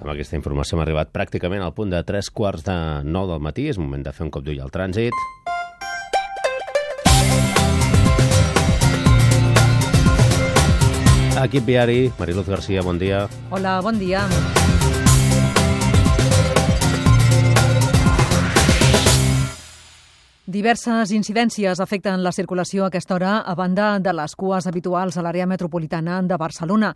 Amb 0.02 0.10
aquesta 0.10 0.36
informació 0.36 0.76
hem 0.76 0.82
arribat 0.82 1.12
pràcticament 1.12 1.62
al 1.62 1.74
punt 1.74 1.90
de 1.90 2.02
3 2.02 2.30
quarts 2.30 2.64
de 2.64 2.74
9 3.04 3.32
del 3.32 3.40
matí. 3.40 3.68
És 3.68 3.78
moment 3.78 4.02
de 4.02 4.12
fer 4.12 4.24
un 4.24 4.30
cop 4.32 4.44
d'ull 4.44 4.60
al 4.60 4.72
trànsit. 4.72 5.12
Equip 11.42 11.66
viari, 11.66 12.12
Mariluz 12.20 12.46
Garcia, 12.46 12.82
bon 12.86 12.98
dia. 13.02 13.26
Hola, 13.50 13.80
bon 13.82 13.98
dia. 13.98 14.22
Diverses 20.52 21.08
incidències 21.16 21.80
afecten 21.80 22.20
la 22.20 22.30
circulació 22.36 22.82
a 22.84 22.90
aquesta 22.90 23.14
hora 23.14 23.30
a 23.40 23.54
banda 23.56 23.86
de 24.04 24.12
les 24.12 24.34
cues 24.36 24.66
habituals 24.68 25.16
a 25.16 25.22
l'àrea 25.24 25.46
metropolitana 25.48 26.18
de 26.28 26.36
Barcelona. 26.36 26.90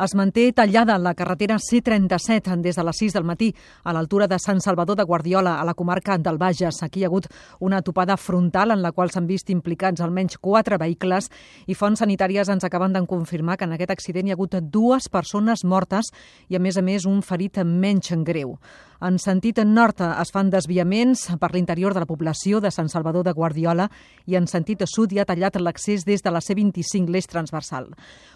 Es 0.00 0.14
manté 0.16 0.46
tallada 0.56 0.96
la 0.96 1.12
carretera 1.12 1.58
C37 1.60 2.56
des 2.64 2.78
de 2.78 2.84
les 2.88 3.00
6 3.02 3.12
del 3.12 3.26
matí 3.28 3.50
a 3.84 3.92
l'altura 3.92 4.28
de 4.30 4.38
Sant 4.40 4.62
Salvador 4.64 4.96
de 4.96 5.04
Guardiola, 5.04 5.58
a 5.60 5.66
la 5.68 5.74
comarca 5.74 6.16
del 6.16 6.38
Bages. 6.40 6.78
Aquí 6.82 7.02
hi 7.02 7.04
ha 7.04 7.10
hagut 7.10 7.26
una 7.60 7.82
topada 7.82 8.16
frontal 8.16 8.72
en 8.72 8.80
la 8.80 8.92
qual 8.92 9.12
s'han 9.12 9.28
vist 9.28 9.50
implicats 9.52 10.00
almenys 10.00 10.38
quatre 10.38 10.78
vehicles 10.80 11.28
i 11.66 11.76
fonts 11.76 12.00
sanitàries 12.00 12.48
ens 12.48 12.64
acaben 12.64 12.96
de 12.96 13.04
confirmar 13.04 13.58
que 13.58 13.68
en 13.68 13.76
aquest 13.76 13.92
accident 13.92 14.28
hi 14.28 14.32
ha 14.32 14.38
hagut 14.40 14.56
dues 14.72 15.10
persones 15.12 15.66
mortes 15.66 16.08
i, 16.48 16.56
a 16.56 16.60
més 16.60 16.80
a 16.80 16.82
més, 16.82 17.04
un 17.04 17.20
ferit 17.20 17.60
menys 17.60 18.14
greu. 18.24 18.56
En 19.02 19.16
sentit 19.18 19.58
nord 19.66 19.98
es 20.06 20.30
fan 20.30 20.48
desviaments 20.48 21.24
per 21.42 21.50
l'interior 21.50 21.92
de 21.92 22.04
la 22.04 22.06
població 22.06 22.60
de 22.62 22.70
Sant 22.70 22.86
Salvador 22.86 23.01
de 23.02 23.32
Guardiola 23.32 23.88
i 24.26 24.36
en 24.36 24.46
sentit 24.46 24.82
sud 24.86 25.12
hi 25.12 25.18
ha 25.18 25.24
tallat 25.24 25.56
l'accés 25.60 26.04
des 26.06 26.22
de 26.22 26.30
la 26.30 26.40
C25, 26.40 27.08
l'eix 27.10 27.26
transversal. 27.26 27.88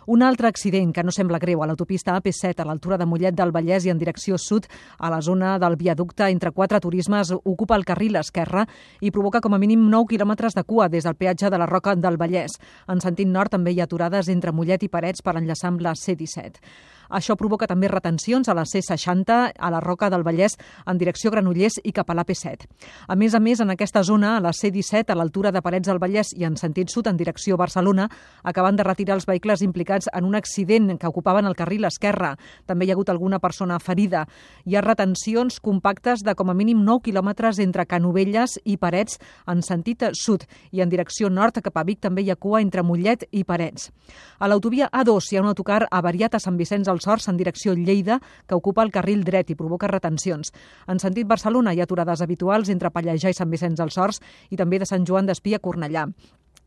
Un 0.07 0.23
altre 0.23 0.49
accident 0.49 0.93
que 0.93 1.05
no 1.05 1.13
sembla 1.15 1.39
greu 1.39 1.63
a 1.63 1.67
l'autopista 1.67 2.17
AP7 2.19 2.63
a 2.63 2.67
l'altura 2.67 2.99
de 2.99 3.07
Mollet 3.07 3.35
del 3.35 3.53
Vallès 3.53 3.87
i 3.87 3.91
en 3.91 3.99
direcció 3.99 4.39
sud 4.39 4.67
a 4.99 5.11
la 5.11 5.21
zona 5.21 5.59
del 5.59 5.77
viaducte 5.77 6.27
entre 6.29 6.51
quatre 6.51 6.81
turismes 6.81 7.33
ocupa 7.45 7.77
el 7.77 7.85
carril 7.85 8.17
esquerre 8.17 8.67
i 9.01 9.11
provoca 9.11 9.41
com 9.41 9.55
a 9.55 9.59
mínim 9.63 9.87
9 9.91 10.11
quilòmetres 10.17 10.55
de 10.55 10.65
cua 10.65 10.89
des 10.89 11.05
del 11.05 11.15
peatge 11.15 11.51
de 11.51 11.59
la 11.59 11.67
Roca 11.67 11.95
del 11.95 12.19
Vallès. 12.19 12.59
En 12.89 13.01
sentit 13.01 13.29
nord 13.29 13.55
també 13.55 13.73
hi 13.73 13.81
ha 13.81 13.87
aturades 13.87 14.29
entre 14.29 14.53
Mollet 14.53 14.83
i 14.83 14.89
Parets 14.89 15.23
per 15.23 15.37
enllaçar 15.37 15.71
amb 15.71 15.87
la 15.87 15.95
C17. 15.95 16.63
Això 17.11 17.37
provoca 17.37 17.67
també 17.67 17.89
retencions 17.89 18.49
a 18.49 18.55
la 18.55 18.65
C60, 18.65 19.39
a 19.59 19.71
la 19.71 19.81
Roca 19.81 20.11
del 20.11 20.25
Vallès, 20.27 20.57
en 20.87 20.99
direcció 20.99 21.31
Granollers 21.31 21.81
i 21.85 21.93
cap 21.93 22.11
a 22.11 22.17
l'AP7. 22.19 22.67
A 23.09 23.17
més 23.17 23.35
a 23.35 23.41
més, 23.41 23.61
en 23.61 23.71
aquesta 23.71 24.03
zona, 24.03 24.37
a 24.37 24.41
la 24.41 24.53
C17, 24.53 25.13
a 25.13 25.19
l'altura 25.19 25.53
de 25.53 25.63
Parets 25.63 25.89
del 25.89 26.01
Vallès 26.03 26.33
i 26.37 26.45
en 26.45 26.57
sentit 26.57 26.91
sud, 26.91 27.07
en 27.07 27.17
direcció 27.17 27.57
Barcelona, 27.57 28.09
acaben 28.43 28.77
de 28.77 28.85
retirar 28.85 29.17
els 29.17 29.27
vehicles 29.27 29.63
implicats 29.63 30.11
en 30.13 30.25
un 30.25 30.35
accident 30.35 30.97
que 30.99 31.09
ocupaven 31.09 31.47
el 31.47 31.57
carril 31.57 31.85
esquerre. 31.85 32.35
També 32.67 32.87
hi 32.87 32.91
ha 32.91 32.97
hagut 32.97 33.11
alguna 33.11 33.39
persona 33.39 33.79
ferida. 33.79 34.27
Hi 34.65 34.77
ha 34.77 34.85
retencions 34.85 35.61
compactes 35.61 36.25
de 36.27 36.35
com 36.35 36.51
a 36.51 36.55
mínim 36.55 36.85
9 36.85 37.05
quilòmetres 37.07 37.61
entre 37.63 37.87
Canovelles 37.87 38.59
i 38.65 38.77
Parets 38.77 39.21
en 39.47 39.63
sentit 39.63 40.03
sud 40.13 40.45
i 40.73 40.83
en 40.83 40.91
direcció 40.91 41.31
nord 41.31 41.61
cap 41.63 41.79
a 41.79 41.85
Vic 41.87 42.01
també 42.03 42.23
hi 42.23 42.31
ha 42.31 42.37
cua 42.37 42.61
entre 42.61 42.83
Mollet 42.83 43.25
i 43.33 43.45
Parets. 43.45 43.91
A 44.39 44.49
l'autovia 44.49 44.91
A2 44.93 45.33
hi 45.33 45.39
ha 45.39 45.45
un 45.45 45.49
autocar 45.53 45.87
avariat 45.91 46.35
a 46.35 46.43
Sant 46.43 46.59
Vicenç 46.59 46.89
dels 46.97 47.07
Horts 47.07 47.29
en 47.29 47.37
direcció 47.37 47.75
Lleida, 47.77 48.21
que 48.49 48.57
ocupa 48.57 48.83
el 48.83 48.93
carril 48.93 49.25
dret 49.25 49.51
i 49.53 49.59
provoca 49.59 49.91
retencions. 49.91 50.53
En 50.89 51.01
sentit 51.03 51.29
Barcelona 51.29 51.75
hi 51.75 51.83
ha 51.83 51.87
aturades 51.89 52.23
habituals 52.25 52.73
entre 52.73 52.91
Pallejà 52.91 53.31
i 53.31 53.37
Sant 53.37 53.53
Vicenç 53.53 53.77
dels 53.83 53.99
Horts 53.99 54.23
i 54.51 54.57
també 54.57 54.81
de 54.81 54.89
Sant 54.89 55.05
Joan 55.05 55.29
d'Espí 55.29 55.55
a 55.55 55.61
Cornellà. 55.61 56.07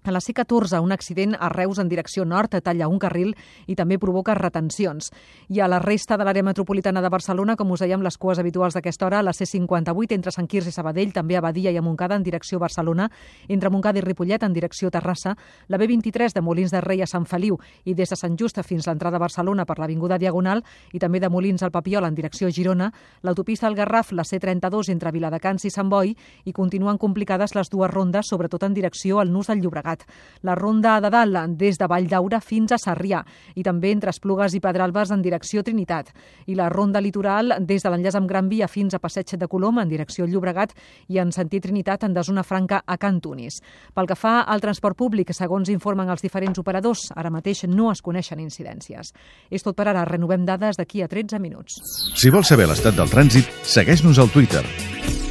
A 0.01 0.11
la 0.11 0.19
C14, 0.19 0.79
un 0.79 0.93
accident 0.93 1.35
a 1.35 1.49
Reus 1.49 1.77
en 1.77 1.89
direcció 1.91 2.23
nord 2.23 2.53
talla 2.63 2.87
un 2.87 3.01
carril 3.03 3.33
i 3.67 3.75
també 3.75 3.97
provoca 3.99 4.31
retencions. 4.33 5.09
I 5.51 5.59
a 5.59 5.67
la 5.67 5.81
resta 5.83 6.15
de 6.15 6.23
l'àrea 6.23 6.45
metropolitana 6.47 7.01
de 7.03 7.09
Barcelona, 7.11 7.57
com 7.59 7.73
us 7.75 7.83
dèiem, 7.83 7.99
les 7.99 8.15
cues 8.17 8.39
habituals 8.39 8.77
d'aquesta 8.77 9.05
hora, 9.05 9.19
la 9.21 9.33
C58 9.35 10.15
entre 10.15 10.31
Sant 10.31 10.47
Quirze 10.47 10.71
i 10.71 10.71
Sabadell, 10.71 11.11
també 11.11 11.35
a 11.35 11.41
Badia 11.43 11.73
i 11.75 11.77
a 11.77 11.83
Montcada 11.83 12.15
en 12.15 12.23
direcció 12.23 12.61
Barcelona, 12.63 13.09
entre 13.49 13.69
Montcada 13.69 13.99
i 13.99 14.05
Ripollet 14.05 14.45
en 14.47 14.55
direcció 14.55 14.89
Terrassa, 14.89 15.35
la 15.67 15.77
B23 15.77 16.31
de 16.31 16.41
Molins 16.41 16.71
de 16.71 16.79
Rei 16.79 17.03
a 17.03 17.07
Sant 17.07 17.27
Feliu 17.27 17.59
i 17.83 17.93
des 17.93 18.09
de 18.09 18.15
Sant 18.15 18.39
Just 18.39 18.63
fins 18.63 18.87
a 18.87 18.93
l'entrada 18.93 19.19
a 19.19 19.25
Barcelona 19.25 19.67
per 19.67 19.81
l'Avinguda 19.81 20.17
Diagonal 20.17 20.63
i 20.93 21.03
també 21.03 21.19
de 21.19 21.27
Molins 21.27 21.61
al 21.61 21.75
Papiol 21.75 22.07
en 22.07 22.15
direcció 22.15 22.47
Girona, 22.49 22.87
l'autopista 23.21 23.67
al 23.67 23.75
Garraf, 23.75 24.13
la 24.13 24.23
C32 24.23 24.93
entre 24.95 25.11
Viladecans 25.11 25.67
i 25.67 25.75
Sant 25.75 25.91
Boi 25.91 26.15
i 26.45 26.55
continuen 26.55 26.97
complicades 26.97 27.53
les 27.53 27.69
dues 27.69 27.91
rondes, 27.91 28.31
sobretot 28.31 28.63
en 28.63 28.73
direcció 28.73 29.19
al 29.19 29.33
Nus 29.35 29.51
del 29.51 29.59
Llobregat 29.59 29.88
Llobregat. 29.89 30.05
La 30.41 30.55
ronda 30.55 30.99
de 31.01 31.09
dalt 31.09 31.57
des 31.57 31.77
de 31.77 31.87
Vall 31.87 32.07
d'Aura 32.07 32.39
fins 32.39 32.71
a 32.71 32.77
Sarrià 32.77 33.23
i 33.55 33.63
també 33.63 33.91
entre 33.91 34.09
Esplugues 34.09 34.53
i 34.55 34.59
Pedralbes 34.59 35.11
en 35.11 35.21
direcció 35.21 35.63
Trinitat. 35.63 36.13
I 36.47 36.55
la 36.55 36.69
ronda 36.69 37.01
litoral 37.01 37.57
des 37.59 37.83
de 37.83 37.89
l'enllaç 37.89 38.15
amb 38.15 38.29
Gran 38.29 38.47
Via 38.49 38.67
fins 38.67 38.93
a 38.93 38.99
Passeig 38.99 39.35
de 39.37 39.47
Colom 39.47 39.79
en 39.79 39.89
direcció 39.89 40.25
Llobregat 40.25 40.73
i 41.09 41.19
en 41.19 41.31
sentit 41.31 41.63
Trinitat 41.63 42.03
en 42.03 42.13
de 42.13 42.23
zona 42.23 42.43
franca 42.43 42.83
a 42.85 42.97
Cantunis. 42.97 43.59
Pel 43.93 44.07
que 44.07 44.15
fa 44.15 44.41
al 44.41 44.61
transport 44.61 44.97
públic, 44.97 45.33
segons 45.33 45.69
informen 45.69 46.09
els 46.09 46.21
diferents 46.21 46.59
operadors, 46.59 47.09
ara 47.15 47.29
mateix 47.29 47.65
no 47.67 47.91
es 47.91 48.01
coneixen 48.01 48.39
incidències. 48.39 49.11
És 49.49 49.63
tot 49.63 49.75
per 49.75 49.89
ara. 49.89 50.05
Renovem 50.05 50.45
dades 50.45 50.77
d'aquí 50.79 51.03
a 51.03 51.07
13 51.07 51.39
minuts. 51.39 51.75
Si 52.15 52.31
vols 52.31 52.47
saber 52.47 52.69
l'estat 52.69 52.95
del 52.95 53.11
trànsit, 53.11 53.51
segueix-nos 53.63 54.19
al 54.19 54.31
Twitter 54.31 54.63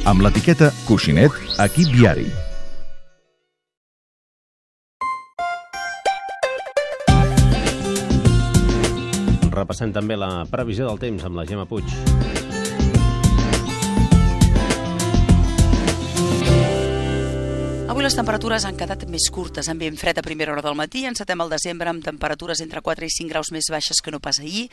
amb 0.05 0.21
l'etiqueta 0.21 0.71
Coixinet 0.87 1.33
Equip 1.65 1.91
Viari. 1.95 2.48
Repassem 9.59 9.91
també 9.91 10.15
la 10.15 10.45
previsió 10.47 10.87
del 10.87 11.01
temps 11.01 11.27
amb 11.27 11.41
la 11.41 11.47
Gemma 11.49 11.67
Puig. 11.67 12.38
Les 18.09 18.15
temperatures 18.17 18.63
han 18.65 18.73
quedat 18.73 19.03
més 19.05 19.27
curtes, 19.29 19.67
amb 19.69 19.83
vent 19.83 19.97
fred 20.01 20.17
a 20.17 20.23
primera 20.25 20.49
hora 20.49 20.63
del 20.65 20.73
matí, 20.73 21.03
encetem 21.05 21.43
el 21.43 21.51
desembre 21.51 21.91
amb 21.91 22.01
temperatures 22.01 22.57
entre 22.63 22.81
4 22.81 23.05
i 23.05 23.11
5 23.13 23.29
graus 23.29 23.51
més 23.53 23.67
baixes 23.69 23.99
que 24.01 24.09
no 24.09 24.17
pas 24.17 24.39
ahir, 24.41 24.63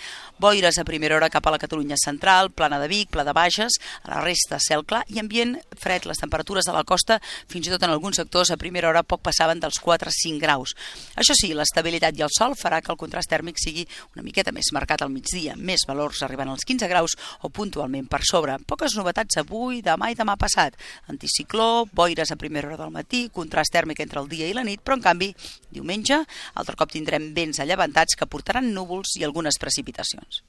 boires 0.41 0.79
a 0.81 0.87
primera 0.89 1.19
hora 1.19 1.29
cap 1.29 1.45
a 1.45 1.53
la 1.53 1.59
Catalunya 1.61 1.99
central, 2.01 2.49
plana 2.57 2.79
de 2.81 2.89
Vic, 2.89 3.11
pla 3.13 3.27
de 3.29 3.35
Bages, 3.37 3.77
a 4.05 4.15
la 4.15 4.23
resta 4.25 4.57
cel 4.57 4.87
clar 4.89 5.03
i 5.13 5.21
ambient 5.21 5.53
fred. 5.77 6.07
Les 6.09 6.17
temperatures 6.17 6.65
a 6.65 6.73
la 6.73 6.85
costa, 6.89 7.19
fins 7.53 7.69
i 7.69 7.75
tot 7.75 7.85
en 7.85 7.93
alguns 7.93 8.17
sectors, 8.23 8.55
a 8.55 8.57
primera 8.57 8.89
hora 8.89 9.03
poc 9.05 9.21
passaven 9.29 9.61
dels 9.61 9.83
4 9.85 10.09
a 10.09 10.17
5 10.17 10.41
graus. 10.41 10.73
Això 11.21 11.37
sí, 11.37 11.53
l'estabilitat 11.53 12.17
i 12.17 12.25
el 12.25 12.33
sol 12.33 12.57
farà 12.57 12.81
que 12.81 12.95
el 12.95 12.97
contrast 12.97 13.29
tèrmic 13.29 13.61
sigui 13.61 13.85
una 14.15 14.25
miqueta 14.25 14.57
més 14.57 14.73
marcat 14.73 15.05
al 15.05 15.13
migdia, 15.13 15.59
més 15.61 15.85
valors 15.85 16.23
arribant 16.25 16.55
als 16.55 16.65
15 16.65 16.89
graus 16.89 17.19
o 17.45 17.53
puntualment 17.53 18.09
per 18.09 18.25
sobre. 18.25 18.57
Poques 18.65 18.97
novetats 18.97 19.45
avui, 19.45 19.85
demà 19.85 20.09
i 20.09 20.17
demà 20.17 20.41
passat. 20.41 20.81
Anticicló, 21.13 21.85
boires 21.93 22.33
a 22.33 22.41
primera 22.41 22.73
hora 22.73 22.81
del 22.81 22.97
matí, 22.97 23.26
contrast 23.33 23.73
tèrmic 23.75 24.03
entre 24.05 24.21
el 24.23 24.29
dia 24.29 24.49
i 24.49 24.55
la 24.57 24.65
nit, 24.67 24.83
però 24.83 24.99
en 24.99 25.05
canvi, 25.05 25.33
diumenge, 25.71 26.23
altre 26.55 26.77
cop 26.77 26.93
tindrem 26.93 27.33
vents 27.37 27.61
allevantats 27.61 28.19
que 28.19 28.29
portaran 28.31 28.73
núvols 28.75 29.17
i 29.21 29.25
algunes 29.25 29.59
precipitacions. 29.63 30.45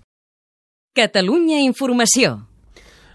Catalunya 0.98 1.60
Informació. 1.62 2.40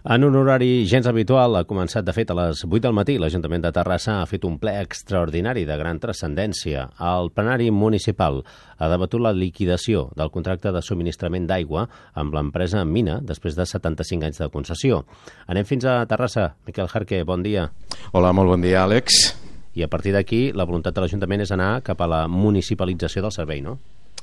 En 0.03 0.25
un 0.27 0.35
horari 0.35 0.83
gens 0.91 1.07
habitual, 1.07 1.55
ha 1.55 1.63
començat 1.63 2.03
de 2.03 2.11
fet 2.15 2.31
a 2.33 2.35
les 2.35 2.65
8 2.67 2.81
del 2.83 2.95
matí, 2.97 3.15
l'Ajuntament 3.23 3.63
de 3.63 3.71
Terrassa 3.75 4.17
ha 4.19 4.25
fet 4.27 4.43
un 4.49 4.57
ple 4.59 4.73
extraordinari 4.81 5.63
de 5.69 5.77
gran 5.79 6.01
transcendència. 6.03 6.89
El 6.99 7.31
plenari 7.31 7.71
municipal 7.71 8.41
ha 8.79 8.89
debatut 8.91 9.23
la 9.23 9.31
liquidació 9.31 10.09
del 10.19 10.33
contracte 10.35 10.73
de 10.75 10.83
subministrament 10.83 11.47
d'aigua 11.47 11.87
amb 12.19 12.35
l'empresa 12.35 12.83
Mina 12.83 13.21
després 13.23 13.55
de 13.55 13.67
75 13.67 14.27
anys 14.27 14.43
de 14.43 14.51
concessió. 14.51 15.05
Anem 15.47 15.71
fins 15.71 15.87
a 15.87 16.01
Terrassa. 16.11 16.57
Miquel 16.67 16.91
Jarque, 16.91 17.23
bon 17.23 17.47
dia. 17.47 17.71
Hola, 18.11 18.35
molt 18.35 18.57
bon 18.57 18.67
dia, 18.67 18.83
Àlex. 18.83 19.42
I 19.75 19.83
a 19.83 19.89
partir 19.89 20.13
d'aquí, 20.13 20.53
la 20.53 20.67
voluntat 20.69 20.95
de 20.95 21.01
l'Ajuntament 21.05 21.45
és 21.45 21.53
anar 21.55 21.81
cap 21.87 22.01
a 22.01 22.09
la 22.11 22.23
municipalització 22.29 23.23
del 23.25 23.33
servei, 23.33 23.63
no? 23.65 23.79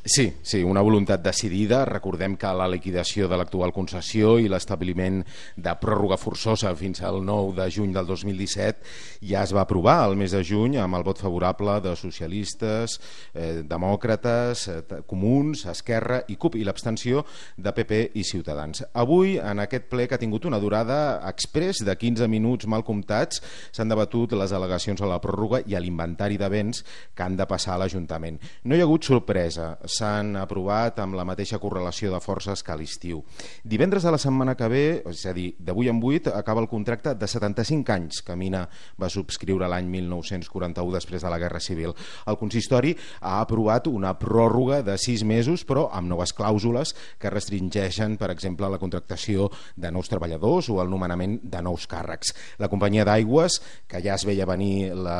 Sí, 0.06 0.34
sí, 0.42 0.64
una 0.64 0.82
voluntat 0.82 1.20
decidida. 1.22 1.84
Recordem 1.86 2.38
que 2.40 2.50
la 2.56 2.70
liquidació 2.72 3.28
de 3.28 3.36
l'actual 3.36 3.74
concessió 3.76 4.38
i 4.40 4.48
l'establiment 4.48 5.20
de 5.60 5.74
pròrroga 5.82 6.16
forçosa 6.18 6.72
fins 6.80 7.02
al 7.04 7.20
9 7.26 7.52
de 7.58 7.66
juny 7.76 7.92
del 7.94 8.08
2017 8.08 9.28
ja 9.28 9.44
es 9.44 9.52
va 9.52 9.66
aprovar 9.66 9.98
al 10.06 10.16
mes 10.16 10.32
de 10.32 10.40
juny 10.46 10.78
amb 10.80 10.96
el 10.96 11.04
vot 11.04 11.20
favorable 11.20 11.76
de 11.84 11.96
socialistes, 12.00 12.96
eh, 13.34 13.62
demòcrates, 13.68 14.68
eh, 14.70 15.02
comuns, 15.06 15.66
Esquerra 15.66 16.22
i 16.30 16.38
CUP 16.38 16.56
i 16.56 16.64
l'abstenció 16.64 17.26
de 17.58 17.74
PP 17.76 18.12
i 18.16 18.24
Ciutadans. 18.24 18.86
Avui, 18.94 19.38
en 19.38 19.60
aquest 19.60 19.90
ple 19.92 20.08
que 20.08 20.16
ha 20.16 20.22
tingut 20.22 20.46
una 20.46 20.60
durada 20.60 21.20
express 21.28 21.84
de 21.84 21.96
15 21.98 22.28
minuts 22.28 22.66
mal 22.68 22.86
comptats, 22.88 23.44
s'han 23.72 23.92
debatut 23.92 24.32
les 24.32 24.56
al·legacions 24.56 25.02
a 25.04 25.12
la 25.12 25.20
pròrroga 25.20 25.62
i 25.68 25.76
a 25.76 25.84
l'inventari 25.84 26.38
de 26.38 26.50
béns 26.50 26.86
que 27.14 27.24
han 27.24 27.36
de 27.36 27.46
passar 27.46 27.76
a 27.76 27.84
l'Ajuntament. 27.84 28.40
No 28.64 28.76
hi 28.76 28.80
ha 28.80 28.88
hagut 28.88 29.04
sorpresa 29.04 29.78
s'han 29.90 30.36
aprovat 30.40 31.00
amb 31.04 31.18
la 31.18 31.26
mateixa 31.28 31.60
correlació 31.62 32.14
de 32.14 32.22
forces 32.24 32.64
que 32.64 32.74
a 32.74 32.78
l'estiu. 32.80 33.24
Divendres 33.64 34.06
de 34.06 34.14
la 34.14 34.22
setmana 34.22 34.56
que 34.56 34.70
ve, 34.72 34.84
és 35.10 35.26
a 35.30 35.34
dir, 35.36 35.54
d'avui 35.60 35.90
en 35.92 36.00
8, 36.04 36.34
acaba 36.36 36.62
el 36.62 36.70
contracte 36.70 37.16
de 37.16 37.28
75 37.28 37.94
anys 37.94 38.22
que 38.26 38.38
Mina 38.40 38.66
va 39.00 39.10
subscriure 39.10 39.68
l'any 39.70 39.90
1941 39.90 40.96
després 40.96 41.24
de 41.26 41.32
la 41.32 41.40
Guerra 41.42 41.60
Civil. 41.60 41.96
El 42.28 42.38
consistori 42.40 42.96
ha 43.22 43.40
aprovat 43.42 43.88
una 43.88 44.14
pròrroga 44.20 44.82
de 44.84 44.98
6 44.98 45.26
mesos, 45.28 45.66
però 45.66 45.88
amb 45.94 46.10
noves 46.10 46.34
clàusules 46.36 46.94
que 47.20 47.32
restringeixen, 47.34 48.18
per 48.18 48.32
exemple, 48.34 48.70
la 48.70 48.80
contractació 48.82 49.50
de 49.76 49.92
nous 49.92 50.10
treballadors 50.10 50.70
o 50.70 50.80
el 50.84 50.90
nomenament 50.92 51.40
de 51.44 51.64
nous 51.66 51.88
càrrecs. 51.90 52.34
La 52.60 52.70
companyia 52.72 53.06
d'aigües, 53.08 53.60
que 53.90 54.02
ja 54.06 54.16
es 54.16 54.26
veia 54.28 54.48
venir 54.50 54.94
la, 54.94 55.20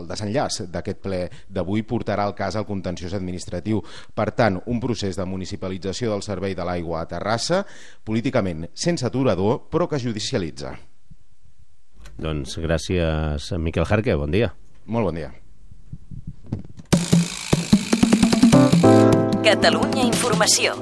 el 0.00 0.08
desenllaç 0.10 0.64
d'aquest 0.72 1.02
ple 1.04 1.22
d'avui, 1.48 1.84
portarà 1.86 2.26
el 2.28 2.36
cas 2.38 2.56
al 2.56 2.68
contenciós 2.68 3.14
administratiu 3.16 3.82
per 4.14 4.30
tant, 4.36 4.60
un 4.66 4.80
procés 4.82 5.18
de 5.18 5.26
municipalització 5.28 6.12
del 6.12 6.24
servei 6.26 6.54
de 6.54 6.66
l'aigua 6.66 7.02
a 7.02 7.08
Terrassa, 7.10 7.64
políticament 8.04 8.68
sense 8.74 9.06
aturador, 9.06 9.66
però 9.70 9.88
que 9.88 10.00
judicialitza. 10.02 10.76
Doncs 12.20 12.58
gràcies, 12.60 13.52
Miquel 13.58 13.86
Jarque, 13.88 14.16
bon 14.16 14.30
dia. 14.30 14.52
Molt 14.86 15.08
bon 15.08 15.16
dia. 15.16 15.30
Catalunya 19.44 20.04
Informació. 20.04 20.76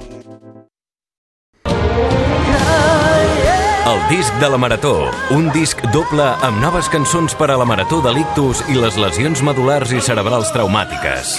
El 3.88 4.00
disc 4.10 4.34
de 4.40 4.48
la 4.52 4.58
Marató, 4.60 5.08
un 5.32 5.48
disc 5.54 5.80
doble 5.94 6.26
amb 6.44 6.60
noves 6.60 6.90
cançons 6.92 7.32
per 7.38 7.48
a 7.48 7.56
la 7.56 7.64
Marató 7.68 8.02
de 8.04 8.12
l'ictus 8.12 8.60
i 8.68 8.76
les 8.76 9.00
lesions 9.00 9.40
medulars 9.46 9.96
i 9.96 10.04
cerebrals 10.04 10.52
traumàtiques 10.52 11.38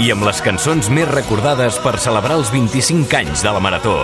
i 0.00 0.08
amb 0.14 0.24
les 0.24 0.40
cançons 0.40 0.88
més 0.96 1.08
recordades 1.10 1.76
per 1.84 1.98
celebrar 2.00 2.40
els 2.40 2.52
25 2.54 3.20
anys 3.20 3.44
de 3.44 3.52
la 3.52 3.60
Marató. 3.60 3.98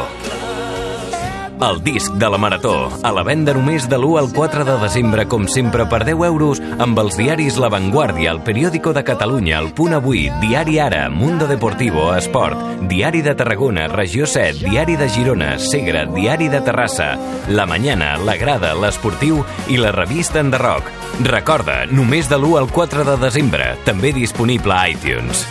El 1.59 1.83
disc 1.83 2.13
de 2.13 2.29
la 2.29 2.37
Marató, 2.37 2.91
a 3.03 3.11
la 3.17 3.23
venda 3.25 3.55
només 3.57 3.87
de 3.89 3.97
l'1 3.97 4.19
al 4.21 4.27
4 4.35 4.65
de 4.69 4.75
desembre, 4.83 5.25
com 5.25 5.47
sempre, 5.49 5.87
per 5.89 6.03
10 6.05 6.21
euros, 6.29 6.61
amb 6.85 7.01
els 7.01 7.17
diaris 7.17 7.57
La 7.57 7.71
Vanguardia, 7.73 8.35
El 8.35 8.43
Periódico 8.45 8.93
de 8.93 9.03
Catalunya, 9.03 9.57
El 9.65 9.73
Punt 9.73 9.97
Avui, 9.97 10.27
Diari 10.43 10.79
Ara, 10.79 11.09
Mundo 11.09 11.49
Deportivo, 11.49 12.15
Esport, 12.15 12.61
Diari 12.91 13.23
de 13.25 13.35
Tarragona, 13.35 13.89
Regió 13.89 14.27
7, 14.27 14.69
Diari 14.69 15.01
de 15.01 15.09
Girona, 15.09 15.59
Segre, 15.59 16.05
Diari 16.13 16.49
de 16.53 16.61
Terrassa, 16.61 17.17
La 17.49 17.65
Mañana, 17.65 18.19
La 18.19 18.37
Grada, 18.37 18.75
l'Esportiu 18.77 19.41
i 19.73 19.81
la 19.81 19.97
revista 19.97 20.45
Enderroc. 20.45 20.93
Recorda, 21.25 21.87
només 21.89 22.29
de 22.29 22.37
l'1 22.37 22.59
al 22.61 22.69
4 22.69 23.09
de 23.09 23.17
desembre, 23.25 23.79
també 23.89 24.13
disponible 24.13 24.77
a 24.77 24.91
iTunes. 24.93 25.47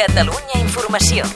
Catalunya 0.00 0.56
Informació. 0.56 1.26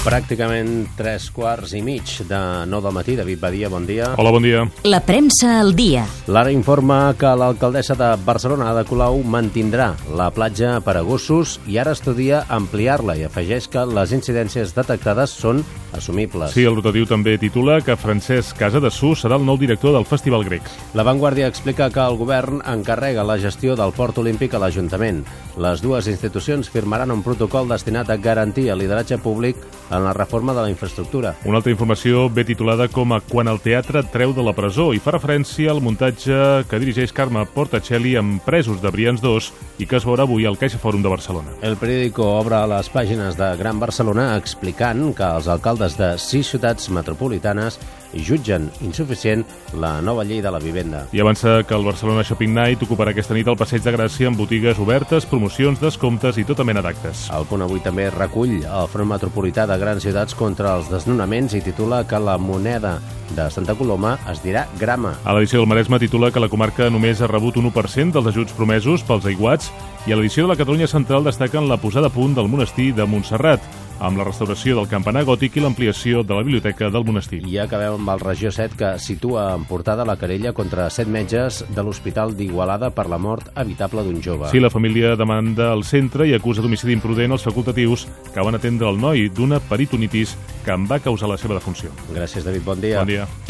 Pràcticament 0.00 0.88
tres 0.98 1.28
quarts 1.30 1.76
i 1.78 1.82
mig 1.84 2.16
de 2.26 2.40
9 2.66 2.82
del 2.88 2.94
matí. 2.96 3.14
David 3.14 3.38
Badia, 3.38 3.68
bon 3.70 3.86
dia. 3.86 4.08
Hola, 4.18 4.32
bon 4.34 4.42
dia. 4.42 4.64
La 4.88 4.98
premsa 5.06 5.60
al 5.60 5.74
dia. 5.78 6.02
L'ara 6.26 6.50
informa 6.50 7.12
que 7.20 7.30
l'alcaldessa 7.30 7.94
de 7.94 8.08
Barcelona, 8.26 8.72
Ada 8.72 8.82
Colau, 8.88 9.20
mantindrà 9.22 9.92
la 10.16 10.30
platja 10.34 10.78
per 10.82 10.96
a 10.98 11.04
gossos 11.06 11.60
i 11.70 11.78
ara 11.78 11.94
estudia 11.94 12.46
ampliar-la 12.48 13.14
i 13.20 13.28
afegeix 13.28 13.70
que 13.70 13.86
les 13.86 14.16
incidències 14.16 14.74
detectades 14.74 15.36
són 15.38 15.62
assumibles. 15.96 16.52
Sí, 16.54 16.64
el 16.64 16.76
rotatiu 16.76 17.06
també 17.08 17.36
titula 17.40 17.80
que 17.84 17.96
Francesc 17.98 18.58
Casadesús 18.58 19.24
serà 19.24 19.38
el 19.40 19.46
nou 19.46 19.58
director 19.60 19.94
del 19.96 20.06
Festival 20.08 20.44
Grec. 20.46 20.66
La 20.94 21.06
Vanguardia 21.06 21.48
explica 21.50 21.90
que 21.90 22.00
el 22.04 22.18
govern 22.20 22.62
encarrega 22.66 23.24
la 23.24 23.38
gestió 23.38 23.76
del 23.76 23.92
Port 23.96 24.18
Olímpic 24.18 24.54
a 24.54 24.62
l'Ajuntament. 24.62 25.24
Les 25.60 25.82
dues 25.82 26.06
institucions 26.08 26.70
firmaran 26.70 27.10
un 27.10 27.24
protocol 27.26 27.68
destinat 27.68 28.10
a 28.10 28.16
garantir 28.16 28.68
el 28.70 28.78
lideratge 28.80 29.18
públic 29.18 29.56
en 29.90 30.04
la 30.04 30.12
reforma 30.12 30.54
de 30.54 30.62
la 30.62 30.70
infraestructura. 30.70 31.34
Una 31.44 31.58
altra 31.58 31.72
informació 31.72 32.28
ve 32.30 32.44
titulada 32.44 32.86
com 32.88 33.12
a 33.12 33.20
Quan 33.20 33.48
el 33.50 33.60
teatre 33.60 34.04
treu 34.12 34.32
de 34.36 34.44
la 34.46 34.54
presó 34.54 34.90
i 34.94 35.00
fa 35.02 35.16
referència 35.16 35.72
al 35.72 35.82
muntatge 35.82 36.64
que 36.70 36.80
dirigeix 36.82 37.12
Carme 37.16 37.42
Portacelli 37.54 38.14
amb 38.20 38.42
presos 38.46 38.80
de 38.82 38.92
Brians 38.94 39.22
2 39.24 39.50
i 39.82 39.88
que 39.90 39.98
es 39.98 40.06
veurà 40.06 40.26
avui 40.28 40.46
al 40.46 40.58
Caixa 40.60 40.78
Fòrum 40.78 41.02
de 41.02 41.10
Barcelona. 41.12 41.56
El 41.66 41.76
periòdico 41.80 42.26
obre 42.38 42.60
les 42.70 42.90
pàgines 42.92 43.38
de 43.38 43.50
Gran 43.58 43.80
Barcelona 43.82 44.36
explicant 44.36 45.10
que 45.16 45.26
els 45.26 45.48
alcaldes 45.50 45.79
de 45.80 46.12
sis 46.20 46.50
ciutats 46.52 46.90
metropolitanes 46.92 47.78
jutgen 48.12 48.68
insuficient 48.82 49.44
la 49.78 50.00
nova 50.02 50.24
llei 50.24 50.42
de 50.42 50.50
la 50.50 50.58
vivenda. 50.58 51.04
I 51.12 51.20
avança 51.22 51.62
que 51.66 51.74
el 51.74 51.84
Barcelona 51.86 52.24
Shopping 52.26 52.52
Night 52.54 52.82
ocuparà 52.82 53.14
aquesta 53.14 53.34
nit 53.34 53.48
el 53.48 53.56
Passeig 53.56 53.84
de 53.84 53.94
Gràcia 53.94 54.28
amb 54.28 54.38
botigues 54.40 54.78
obertes, 54.82 55.26
promocions, 55.30 55.80
descomptes 55.80 56.38
i 56.38 56.44
tota 56.44 56.66
mena 56.66 56.82
d'actes. 56.82 57.28
El 57.34 57.46
punt 57.48 57.62
avui 57.64 57.80
també 57.84 58.10
recull 58.10 58.58
el 58.60 58.90
Front 58.90 59.10
Metropolità 59.12 59.66
de 59.70 59.78
Grans 59.78 60.04
Ciutats 60.04 60.36
contra 60.36 60.74
els 60.76 60.90
desnonaments 60.90 61.54
i 61.54 61.62
titula 61.64 62.02
que 62.04 62.20
la 62.20 62.36
moneda 62.38 62.98
de 63.36 63.46
Santa 63.50 63.76
Coloma 63.78 64.16
es 64.30 64.42
dirà 64.42 64.66
grama. 64.78 65.14
A 65.24 65.34
l'edició 65.34 65.60
del 65.60 65.70
Maresme 65.70 66.00
titula 66.02 66.32
que 66.34 66.42
la 66.42 66.50
comarca 66.50 66.90
només 66.90 67.22
ha 67.22 67.30
rebut 67.30 67.60
un 67.60 67.70
1% 67.70 68.16
dels 68.16 68.32
ajuts 68.32 68.56
promesos 68.58 69.06
pels 69.06 69.28
aiguats 69.30 69.70
i 70.08 70.12
a 70.12 70.18
l'edició 70.18 70.44
de 70.44 70.52
la 70.52 70.58
Catalunya 70.58 70.90
Central 70.90 71.24
destaquen 71.24 71.68
la 71.70 71.78
posada 71.78 72.10
a 72.10 72.14
punt 72.14 72.34
del 72.34 72.50
monestir 72.50 72.90
de 72.94 73.06
Montserrat 73.06 73.62
amb 74.00 74.18
la 74.18 74.24
restauració 74.24 74.76
del 74.78 74.88
campanar 74.90 75.22
gòtic 75.28 75.56
i 75.56 75.64
l'ampliació 75.64 76.24
de 76.24 76.34
la 76.34 76.42
biblioteca 76.42 76.88
del 76.90 77.04
monestir. 77.06 77.42
I 77.46 77.60
acabem 77.62 77.98
amb 77.98 78.14
el 78.14 78.24
Regió 78.24 78.50
7 78.54 78.78
que 78.80 78.92
situa 78.98 79.50
en 79.54 79.66
portada 79.68 80.06
la 80.08 80.16
querella 80.20 80.54
contra 80.56 80.88
set 80.90 81.08
metges 81.08 81.62
de 81.68 81.84
l'Hospital 81.84 82.34
d'Igualada 82.36 82.90
per 82.96 83.06
la 83.12 83.20
mort 83.20 83.52
evitable 83.60 84.04
d'un 84.06 84.22
jove. 84.24 84.50
Sí, 84.50 84.60
la 84.60 84.72
família 84.72 85.14
demanda 85.20 85.70
al 85.74 85.84
centre 85.84 86.26
i 86.28 86.34
acusa 86.34 86.64
d'homicidi 86.64 86.96
imprudent 86.96 87.36
els 87.36 87.46
facultatius 87.46 88.08
que 88.32 88.40
van 88.40 88.56
atendre 88.58 88.88
el 88.88 89.00
noi 89.00 89.28
d'una 89.28 89.60
peritonitis 89.60 90.36
que 90.64 90.74
en 90.74 90.88
va 90.90 91.02
causar 91.04 91.30
la 91.30 91.38
seva 91.38 91.60
defunció. 91.60 91.92
Gràcies, 92.14 92.44
David. 92.44 92.64
Bon 92.64 92.80
dia. 92.80 92.98
Bon 92.98 93.08
dia. 93.08 93.49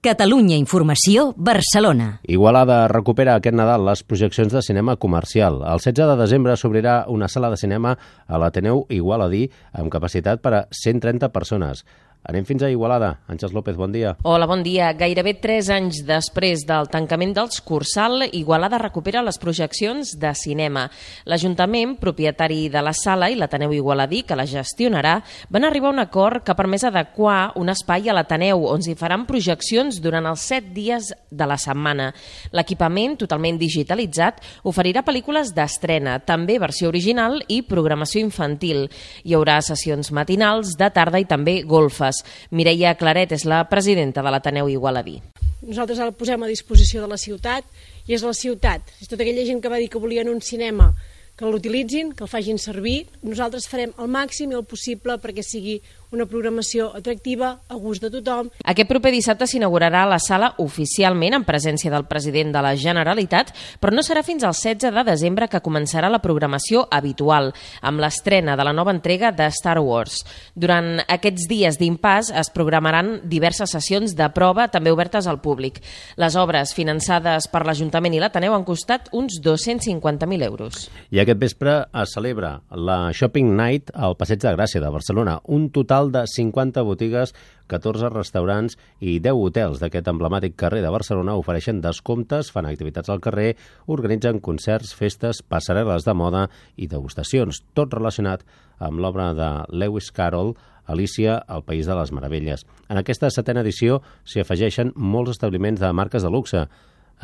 Catalunya 0.00 0.56
Informació, 0.56 1.34
Barcelona. 1.36 2.22
Igualada 2.24 2.86
recupera 2.88 3.34
aquest 3.36 3.52
Nadal 3.52 3.82
les 3.84 4.00
projeccions 4.00 4.48
de 4.48 4.62
cinema 4.64 4.94
comercial. 4.96 5.58
El 5.60 5.82
16 5.84 6.08
de 6.08 6.14
desembre 6.16 6.54
s'obrirà 6.56 6.94
una 7.12 7.28
sala 7.28 7.50
de 7.52 7.58
cinema 7.60 7.92
a 8.24 8.40
l'Ateneu 8.40 8.86
Igualadí 8.88 9.42
amb 9.76 9.92
capacitat 9.92 10.40
per 10.40 10.54
a 10.56 10.62
130 10.72 11.28
persones. 11.34 11.84
Anem 12.20 12.44
fins 12.44 12.60
a 12.62 12.68
Igualada. 12.68 13.14
Àngels 13.32 13.54
López, 13.56 13.78
bon 13.80 13.92
dia. 13.94 14.12
Hola, 14.28 14.44
bon 14.44 14.60
dia. 14.60 14.90
Gairebé 14.92 15.32
tres 15.40 15.70
anys 15.72 16.02
després 16.04 16.66
del 16.68 16.90
tancament 16.92 17.32
dels 17.32 17.62
Cursal, 17.64 18.26
Igualada 18.36 18.76
recupera 18.82 19.22
les 19.24 19.38
projeccions 19.40 20.12
de 20.20 20.32
cinema. 20.36 20.82
L'Ajuntament, 21.24 21.94
propietari 21.96 22.68
de 22.68 22.82
la 22.84 22.92
sala 22.92 23.30
i 23.32 23.38
l'Ateneu 23.40 23.72
Igualadí, 23.72 24.20
que 24.28 24.36
la 24.36 24.44
gestionarà, 24.44 25.14
van 25.48 25.64
arribar 25.64 25.88
a 25.88 25.94
un 25.94 26.02
acord 26.04 26.44
que 26.44 26.52
ha 26.52 26.58
permès 26.58 26.84
adequar 26.84 27.54
un 27.56 27.72
espai 27.72 28.10
a 28.10 28.18
l'Ateneu, 28.18 28.66
on 28.68 28.84
s'hi 28.84 28.98
faran 29.00 29.24
projeccions 29.24 30.02
durant 30.04 30.28
els 30.28 30.44
set 30.52 30.68
dies 30.76 31.08
de 31.30 31.48
la 31.48 31.56
setmana. 31.56 32.10
L'equipament, 32.52 33.16
totalment 33.24 33.56
digitalitzat, 33.56 34.44
oferirà 34.68 35.06
pel·lícules 35.08 35.54
d'estrena, 35.56 36.18
també 36.20 36.60
versió 36.60 36.92
original 36.92 37.40
i 37.48 37.62
programació 37.64 38.20
infantil. 38.20 38.90
Hi 39.24 39.38
haurà 39.38 39.62
sessions 39.64 40.12
matinals, 40.12 40.76
de 40.76 40.92
tarda 40.92 41.16
i 41.22 41.24
també 41.24 41.62
golfes 41.64 42.09
Terrades. 42.10 42.24
Mireia 42.50 42.94
Claret 42.98 43.32
és 43.32 43.44
la 43.46 43.64
presidenta 43.68 44.22
de 44.22 44.30
l'Ateneu 44.30 44.68
Igualadí. 44.68 45.20
Nosaltres 45.62 46.00
el 46.00 46.12
posem 46.16 46.42
a 46.42 46.48
disposició 46.48 47.02
de 47.02 47.08
la 47.08 47.18
ciutat 47.20 47.64
i 48.08 48.14
és 48.14 48.22
la 48.22 48.32
ciutat, 48.34 48.82
és 49.00 49.08
tota 49.08 49.22
aquella 49.22 49.44
gent 49.44 49.60
que 49.60 49.68
va 49.68 49.78
dir 49.78 49.90
que 49.90 50.00
volien 50.00 50.28
un 50.28 50.40
cinema 50.40 50.94
que 51.36 51.46
l'utilitzin, 51.46 52.12
que 52.12 52.24
el 52.24 52.28
facin 52.28 52.58
servir. 52.58 53.06
Nosaltres 53.22 53.68
farem 53.68 53.92
el 53.98 54.08
màxim 54.08 54.50
i 54.50 54.58
el 54.58 54.64
possible 54.64 55.16
perquè 55.20 55.44
sigui 55.44 55.80
una 56.10 56.26
programació 56.26 56.90
atractiva, 56.96 57.52
a 57.68 57.76
gust 57.78 58.02
de 58.02 58.10
tothom. 58.10 58.50
Aquest 58.64 58.88
proper 58.90 59.12
dissabte 59.14 59.46
s'inaugurarà 59.46 60.02
la 60.08 60.18
sala 60.22 60.52
oficialment 60.62 61.36
en 61.36 61.46
presència 61.46 61.92
del 61.92 62.06
president 62.10 62.52
de 62.54 62.62
la 62.64 62.74
Generalitat, 62.78 63.52
però 63.80 63.94
no 63.94 64.02
serà 64.06 64.24
fins 64.26 64.44
al 64.44 64.54
16 64.56 64.94
de 64.94 65.04
desembre 65.06 65.48
que 65.48 65.62
començarà 65.62 66.10
la 66.10 66.22
programació 66.22 66.86
habitual, 66.90 67.52
amb 67.82 68.02
l'estrena 68.02 68.56
de 68.56 68.66
la 68.66 68.74
nova 68.74 68.94
entrega 68.94 69.30
de 69.32 69.46
Star 69.54 69.78
Wars. 69.78 70.24
Durant 70.54 71.02
aquests 71.06 71.46
dies 71.50 71.78
d'impàs 71.78 72.32
es 72.34 72.50
programaran 72.54 73.20
diverses 73.30 73.70
sessions 73.70 74.16
de 74.16 74.30
prova 74.34 74.68
també 74.72 74.90
obertes 74.90 75.28
al 75.30 75.40
públic. 75.40 75.80
Les 76.20 76.36
obres 76.36 76.74
finançades 76.74 77.46
per 77.50 77.64
l'Ajuntament 77.66 78.16
i 78.16 78.22
l'Ateneu 78.22 78.54
han 78.56 78.66
costat 78.66 79.10
uns 79.12 79.40
250.000 79.44 80.46
euros. 80.46 80.88
I 81.10 81.22
aquest 81.22 81.40
vespre 81.40 81.76
es 82.02 82.14
celebra 82.14 82.56
la 82.74 83.12
Shopping 83.12 83.54
Night 83.56 83.92
al 83.94 84.16
Passeig 84.18 84.40
de 84.42 84.54
Gràcia 84.56 84.82
de 84.82 84.90
Barcelona. 84.90 85.38
Un 85.44 85.68
total 85.74 85.99
de 86.08 86.22
50 86.24 86.80
botigues 86.88 87.34
14 87.68 88.08
restaurants 88.14 88.78
i 88.98 89.18
10 89.20 89.36
hotels 89.36 89.82
d'aquest 89.82 90.08
emblemàtic 90.08 90.56
carrer 90.56 90.80
de 90.80 90.90
Barcelona 90.90 91.36
ofereixen 91.36 91.82
descomptes, 91.84 92.48
fan 92.50 92.66
activitats 92.66 93.12
al 93.12 93.20
carrer, 93.20 93.52
organitzen 93.86 94.40
concerts, 94.40 94.94
festes, 94.96 95.44
passarel·les 95.44 96.08
de 96.08 96.16
moda 96.16 96.46
i 96.80 96.88
degustacions, 96.88 97.60
tot 97.76 97.92
relacionat 97.92 98.46
amb 98.80 99.04
l'obra 99.04 99.34
de 99.36 99.50
Lewis 99.76 100.08
Carroll, 100.16 100.54
Alicia, 100.90 101.44
el 101.46 101.62
País 101.62 101.86
de 101.86 101.94
les 101.94 102.10
Meravelles. 102.16 102.64
En 102.88 102.98
aquesta 102.98 103.28
setena 103.30 103.60
edició 103.60 104.00
s'hi 104.24 104.40
afegeixen 104.42 104.94
molts 104.96 105.36
establiments 105.36 105.84
de 105.84 105.92
marques 105.92 106.24
de 106.24 106.32
luxe. 106.32 106.64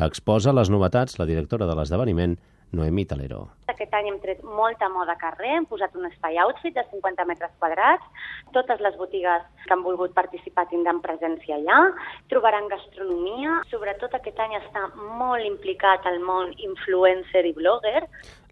Exposa 0.07 0.53
les 0.53 0.71
novetats 0.71 1.19
la 1.19 1.27
directora 1.27 1.67
de 1.67 1.75
l'esdeveniment, 1.75 2.37
Noemí 2.73 3.05
Talero. 3.07 3.47
Aquest 3.71 3.93
any 3.95 4.09
hem 4.11 4.19
tret 4.23 4.43
molta 4.43 4.89
moda 4.91 5.15
carrer, 5.21 5.53
hem 5.57 5.67
posat 5.71 5.95
un 5.99 6.07
espai 6.09 6.39
outfit 6.43 6.75
de 6.75 6.83
50 6.91 7.27
metres 7.29 7.53
quadrats, 7.61 8.05
totes 8.55 8.81
les 8.83 8.97
botigues 8.99 9.45
que 9.65 9.75
han 9.75 9.85
volgut 9.85 10.15
participar 10.17 10.67
tindran 10.71 11.03
presència 11.05 11.59
allà, 11.59 11.79
trobaran 12.31 12.69
gastronomia, 12.71 13.61
sobretot 13.71 14.17
aquest 14.19 14.41
any 14.43 14.57
està 14.59 14.87
molt 15.19 15.47
implicat 15.47 16.07
el 16.11 16.21
món 16.25 16.53
influencer 16.59 17.45
i 17.47 17.55
blogger. 17.57 18.07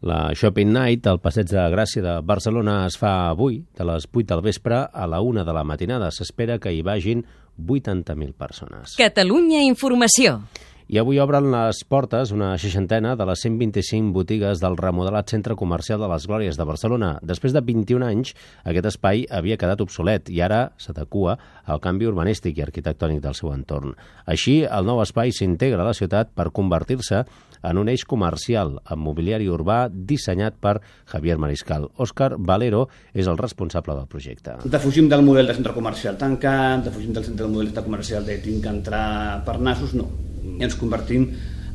La 0.04 0.34
Shopping 0.36 0.72
Night 0.74 1.06
al 1.08 1.22
Passeig 1.24 1.48
de 1.48 1.62
Gràcia 1.72 2.02
de 2.04 2.18
Barcelona 2.26 2.82
es 2.88 2.98
fa 3.00 3.30
avui, 3.30 3.62
de 3.76 3.86
les 3.88 4.06
8 4.10 4.26
del 4.34 4.44
vespre 4.44 4.84
a 4.92 5.08
la 5.08 5.22
1 5.24 5.46
de 5.46 5.54
la 5.56 5.64
matinada. 5.64 6.10
S'espera 6.12 6.58
que 6.60 6.74
hi 6.74 6.82
vagin 6.84 7.24
80.000 7.56 8.34
persones. 8.34 8.98
Catalunya 8.98 9.62
Informació. 9.64 10.42
I 10.84 10.98
avui 11.00 11.16
obren 11.16 11.46
les 11.48 11.78
portes 11.88 12.28
una 12.36 12.50
seixantena 12.60 13.14
de 13.16 13.24
les 13.24 13.40
125 13.46 14.12
botigues 14.12 14.60
del 14.60 14.74
remodelat 14.76 15.30
Centre 15.32 15.56
Comercial 15.56 16.02
de 16.02 16.10
les 16.12 16.26
Glòries 16.28 16.58
de 16.60 16.66
Barcelona. 16.68 17.14
Després 17.24 17.54
de 17.56 17.62
21 17.64 18.04
anys, 18.04 18.34
aquest 18.68 18.90
espai 18.90 19.24
havia 19.32 19.56
quedat 19.56 19.80
obsolet 19.80 20.28
i 20.28 20.42
ara 20.44 20.74
s'adequa 20.76 21.38
al 21.64 21.80
canvi 21.80 22.10
urbanístic 22.10 22.60
i 22.60 22.66
arquitectònic 22.66 23.22
del 23.24 23.32
seu 23.38 23.54
entorn. 23.54 23.96
Així, 24.28 24.58
el 24.68 24.84
nou 24.84 25.00
espai 25.00 25.32
s'integra 25.32 25.80
a 25.80 25.88
la 25.88 25.96
ciutat 25.96 26.36
per 26.36 26.50
convertir-se 26.52 27.24
en 27.64 27.80
un 27.80 27.90
eix 27.92 28.04
comercial 28.08 28.76
amb 28.84 29.04
mobiliari 29.06 29.48
urbà 29.50 29.88
dissenyat 29.88 30.60
per 30.60 30.76
Javier 31.10 31.38
Mariscal. 31.40 31.88
Òscar 31.96 32.34
Valero 32.38 32.86
és 33.12 33.30
el 33.30 33.40
responsable 33.40 33.96
del 33.98 34.10
projecte. 34.10 34.58
Defugim 34.64 35.08
del 35.08 35.24
model 35.26 35.48
de 35.50 35.56
centre 35.56 35.74
comercial 35.76 36.20
tancat, 36.20 36.84
defugim 36.86 37.16
del 37.16 37.26
centre 37.26 37.46
del 37.46 37.56
model 37.56 37.72
de 37.74 37.84
comercial 37.88 38.28
de 38.28 38.38
tinc 38.44 38.62
que 38.64 38.76
entrar 38.78 39.08
per 39.46 39.58
nassos, 39.60 39.96
no 39.96 40.08
i 40.44 40.64
ens 40.64 40.76
convertim 40.78 41.28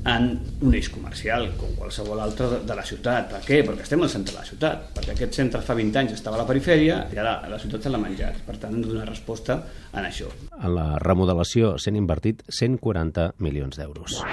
en 0.09 0.29
un 0.63 0.75
eix 0.77 0.87
comercial, 0.93 1.49
com 1.59 1.73
qualsevol 1.75 2.21
altre 2.23 2.47
de, 2.53 2.59
de 2.69 2.75
la 2.77 2.85
ciutat. 2.87 3.27
Per 3.33 3.41
què? 3.43 3.59
Perquè 3.67 3.83
estem 3.83 4.05
al 4.05 4.11
centre 4.11 4.31
de 4.31 4.39
la 4.39 4.47
ciutat. 4.47 4.85
Perquè 4.95 5.15
aquest 5.15 5.35
centre 5.41 5.61
fa 5.65 5.75
20 5.75 5.99
anys 6.01 6.15
estava 6.15 6.39
a 6.39 6.43
la 6.43 6.47
perifèria 6.47 7.01
i 7.11 7.19
ara 7.19 7.35
la 7.51 7.59
ciutat 7.59 7.83
se 7.83 7.91
l'ha 7.91 7.99
menjat. 8.01 8.39
Per 8.47 8.55
tant, 8.61 8.71
hem 8.71 8.85
de 8.85 8.93
donar 8.93 9.09
resposta 9.09 9.59
en 9.91 10.07
això. 10.07 10.31
En 10.55 10.75
la 10.77 10.87
remodelació 11.03 11.75
s'han 11.81 11.99
invertit 11.99 12.45
140 12.47 13.33
milions 13.43 13.79
d'euros. 13.81 14.21